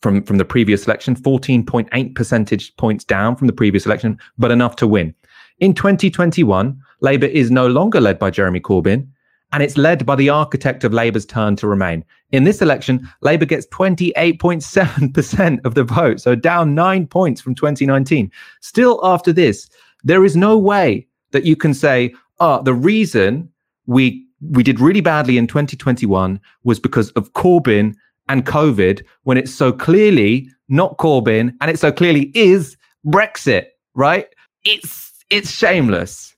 [0.00, 4.76] from, from the previous election, 14.8 percentage points down from the previous election, but enough
[4.76, 5.14] to win.
[5.58, 9.08] In 2021, Labour is no longer led by Jeremy Corbyn,
[9.52, 12.04] and it's led by the architect of Labour's turn to remain.
[12.32, 18.30] In this election, Labour gets 28.7% of the vote, so down nine points from 2019.
[18.60, 19.68] Still, after this,
[20.04, 23.48] there is no way that you can say, oh, the reason
[23.86, 27.94] we we did really badly in 2021 was because of Corbyn
[28.28, 32.76] and COVID, when it's so clearly not Corbyn and it so clearly is
[33.06, 34.28] Brexit, right?
[34.64, 36.34] It's it's shameless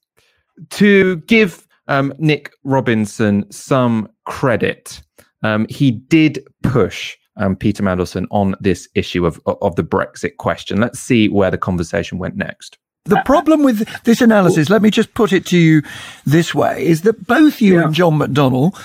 [0.71, 5.03] to give um, Nick Robinson some credit.
[5.43, 10.81] Um, he did push um, Peter Mandelson on this issue of of the Brexit question.
[10.81, 12.79] Let's see where the conversation went next.
[13.07, 15.83] The problem with this analysis, let me just put it to you
[16.27, 17.85] this way, is that both you yeah.
[17.85, 18.79] and John McDonnell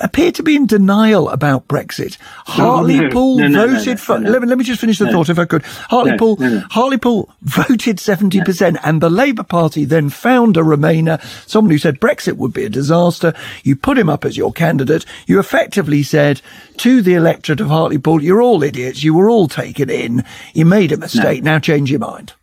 [0.00, 2.16] appear to be in denial about Brexit.
[2.46, 4.18] Hartlepool no, no, no, voted for.
[4.18, 5.62] Let, me, let me just finish the thought if I could.
[5.62, 6.36] Hartlepool,
[6.70, 12.36] Hartlepool voted 70%, and the Labour Party then found a Remainer, someone who said Brexit
[12.36, 13.34] would be a disaster.
[13.64, 15.04] You put him up as your candidate.
[15.26, 16.40] You effectively said
[16.78, 19.02] to the electorate of Hartlepool, you're all idiots.
[19.02, 20.24] You were all taken in.
[20.54, 21.42] You made a mistake.
[21.42, 22.34] Now change your mind.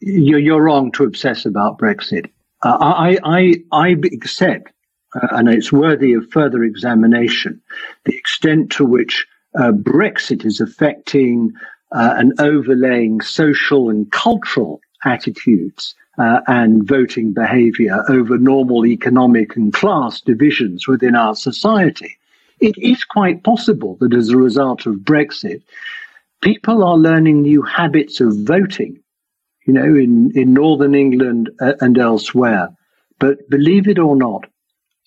[0.00, 2.30] You're, you're wrong to obsess about Brexit.
[2.62, 4.73] Uh, I, I, I accept
[5.14, 7.60] uh, and it's worthy of further examination,
[8.04, 9.26] the extent to which
[9.58, 11.52] uh, Brexit is affecting
[11.92, 19.72] uh, and overlaying social and cultural attitudes uh, and voting behavior over normal economic and
[19.72, 22.16] class divisions within our society.
[22.60, 25.62] It is quite possible that as a result of Brexit,
[26.40, 29.00] people are learning new habits of voting,
[29.66, 32.68] you know, in, in Northern England uh, and elsewhere.
[33.18, 34.46] But believe it or not,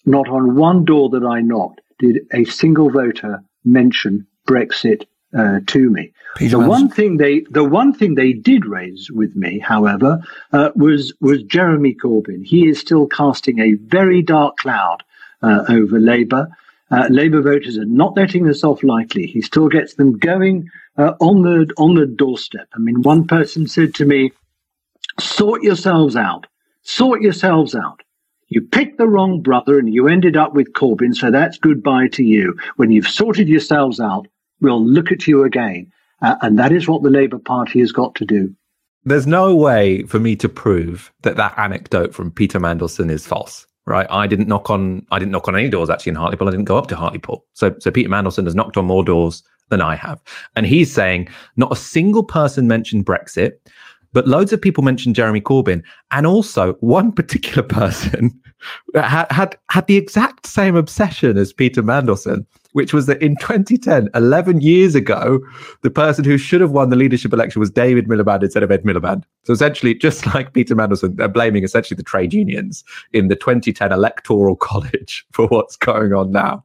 [0.08, 5.06] not on one door that I knocked did a single voter mention Brexit
[5.38, 6.14] uh, to me.
[6.36, 10.22] Peter the one thing they the one thing they did raise with me, however,
[10.54, 12.46] uh, was was Jeremy Corbyn.
[12.46, 15.04] He is still casting a very dark cloud
[15.42, 16.48] uh, over Labour.
[16.90, 19.28] Uh, Labour voters are not letting this off lightly.
[19.28, 22.68] He still gets them going uh, on the on the doorstep.
[22.74, 24.32] I mean, one person said to me,
[25.20, 26.48] "Sort yourselves out.
[26.84, 28.02] Sort yourselves out."
[28.50, 32.24] You picked the wrong brother and you ended up with Corbyn, so that's goodbye to
[32.24, 32.58] you.
[32.78, 34.28] When you've sorted yourselves out,
[34.62, 35.92] we'll look at you again.
[36.22, 38.54] Uh, and that is what the Labour Party has got to do.
[39.04, 43.66] There's no way for me to prove that that anecdote from Peter Mandelson is false,
[43.86, 44.08] right?
[44.10, 46.48] I didn't knock on I didn't knock on any doors actually in Hartlepool.
[46.48, 47.46] I didn't go up to Hartlepool.
[47.54, 50.22] So so Peter Mandelson has knocked on more doors than I have.
[50.56, 53.54] And he's saying not a single person mentioned Brexit.
[54.18, 58.32] But loads of people mentioned Jeremy Corbyn, and also one particular person
[58.96, 62.44] had, had had the exact same obsession as Peter Mandelson,
[62.78, 65.40] which was that in 2010, 11 years ago,
[65.82, 68.84] the person who should have won the leadership election was David Miliband instead of Ed
[68.84, 69.24] Miliband.
[69.46, 73.92] So essentially, just like Peter Mandelson, they're blaming essentially the trade unions in the 2010
[73.92, 76.64] electoral college for what's going on now.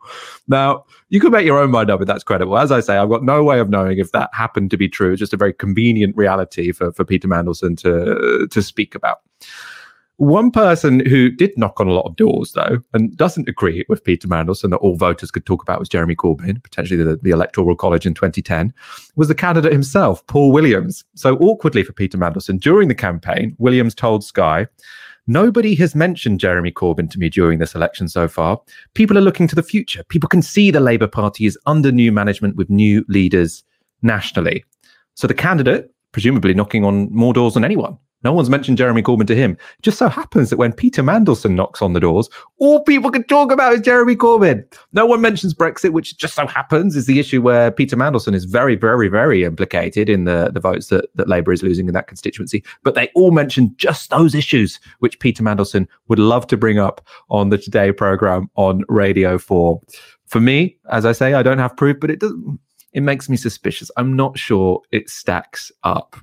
[0.49, 2.59] Now, you can make your own mind up if that's credible.
[2.59, 5.13] As I say, I've got no way of knowing if that happened to be true.
[5.13, 9.21] It's just a very convenient reality for, for Peter Mandelson to, to speak about.
[10.23, 14.05] One person who did knock on a lot of doors, though, and doesn't agree with
[14.05, 17.75] Peter Mandelson that all voters could talk about was Jeremy Corbyn, potentially the, the Electoral
[17.75, 18.73] College in 2010,
[19.17, 21.03] was the candidate himself, Paul Williams.
[21.17, 24.69] So, awkwardly for Peter Mandelson, during the campaign, Williams told Sky,
[25.27, 28.61] Nobody has mentioned Jeremy Corbyn to me during this election so far.
[28.95, 30.05] People are looking to the future.
[30.05, 33.65] People can see the Labour Party is under new management with new leaders
[34.03, 34.65] nationally.
[35.15, 39.27] So the candidate, presumably knocking on more doors than anyone, no one's mentioned Jeremy Corbyn
[39.27, 39.53] to him.
[39.53, 43.25] It just so happens that when Peter Mandelson knocks on the doors, all people can
[43.25, 44.65] talk about is Jeremy Corbyn.
[44.93, 48.45] No one mentions Brexit, which just so happens is the issue where Peter Mandelson is
[48.45, 52.07] very, very, very implicated in the, the votes that, that Labour is losing in that
[52.07, 52.63] constituency.
[52.85, 57.07] But they all mention just those issues, which Peter Mandelson would love to bring up
[57.29, 59.81] on the Today programme on Radio 4.
[60.27, 62.61] For me, as I say, I don't have proof, but it doesn't.
[62.93, 63.91] It makes me suspicious.
[63.97, 66.15] I'm not sure it stacks up.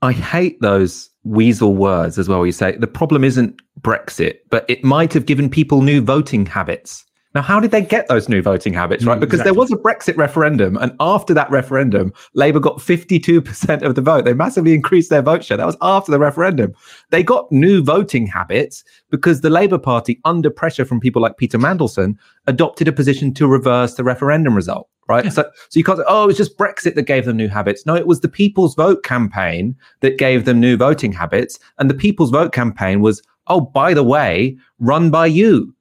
[0.00, 2.44] I hate those weasel words as well.
[2.44, 7.04] You say the problem isn't Brexit, but it might have given people new voting habits.
[7.34, 9.16] Now, how did they get those new voting habits, right?
[9.16, 9.52] Mm, because exactly.
[9.52, 14.24] there was a Brexit referendum, and after that referendum, Labour got 52% of the vote.
[14.24, 15.56] They massively increased their vote share.
[15.56, 16.74] That was after the referendum.
[17.10, 21.58] They got new voting habits because the Labour Party, under pressure from people like Peter
[21.58, 25.24] Mandelson, adopted a position to reverse the referendum result, right?
[25.24, 25.30] Yeah.
[25.30, 27.86] So, so you can't say, oh, it was just Brexit that gave them new habits.
[27.86, 31.58] No, it was the People's Vote campaign that gave them new voting habits.
[31.78, 35.74] And the People's Vote campaign was, oh, by the way, run by you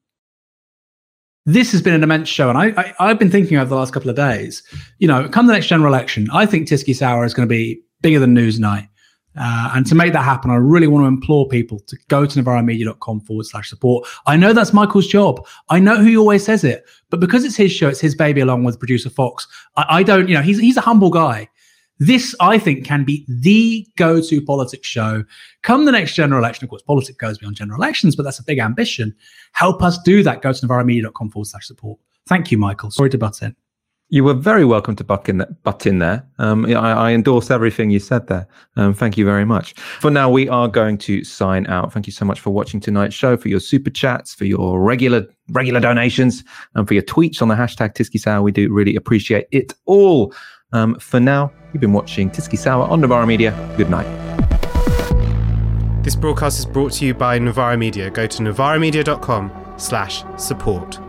[1.46, 3.94] this has been an immense show, and I, I have been thinking over the last
[3.94, 4.64] couple of days.
[5.00, 8.20] You know, come the next general election, I think TyskySour is going to be bigger
[8.20, 8.88] than Newsnight.
[9.40, 12.44] Uh, and to make that happen, I really want to implore people to go to
[12.44, 14.08] novaramedia.com forward slash support.
[14.28, 15.46] I know that's Michael's job.
[15.70, 18.42] I know who he always says it, but because it's his show, it's his baby
[18.42, 19.48] along with producer Fox.
[19.78, 21.48] I, I don't, you know, he's he's a humble guy.
[22.02, 25.24] This, I think, can be the go to politics show.
[25.62, 28.44] Come the next general election, of course, politics goes beyond general elections, but that's a
[28.44, 29.16] big ambition.
[29.52, 30.42] Help us do that.
[30.42, 32.00] Go to novaramedia.com forward slash support.
[32.28, 32.90] Thank you, Michael.
[32.90, 33.56] Sorry to butt in.
[34.10, 36.28] You were very welcome to butt in, that, butt in there.
[36.40, 38.48] Um, I, I, endorse everything you said there.
[38.78, 39.74] Um, thank you very much.
[39.74, 41.94] For now, we are going to sign out.
[41.94, 45.28] Thank you so much for watching tonight's show, for your super chats, for your regular
[45.52, 49.76] regular donations, and for your tweets on the hashtag Tysky We do really appreciate it
[49.86, 50.34] all.
[50.74, 53.52] Um, for now, you've been watching TyskySour on Novara Media.
[53.78, 54.08] Good night.
[56.04, 58.10] This broadcast is brought to you by Novara Media.
[58.10, 61.00] Go to novaramedia.com slash support.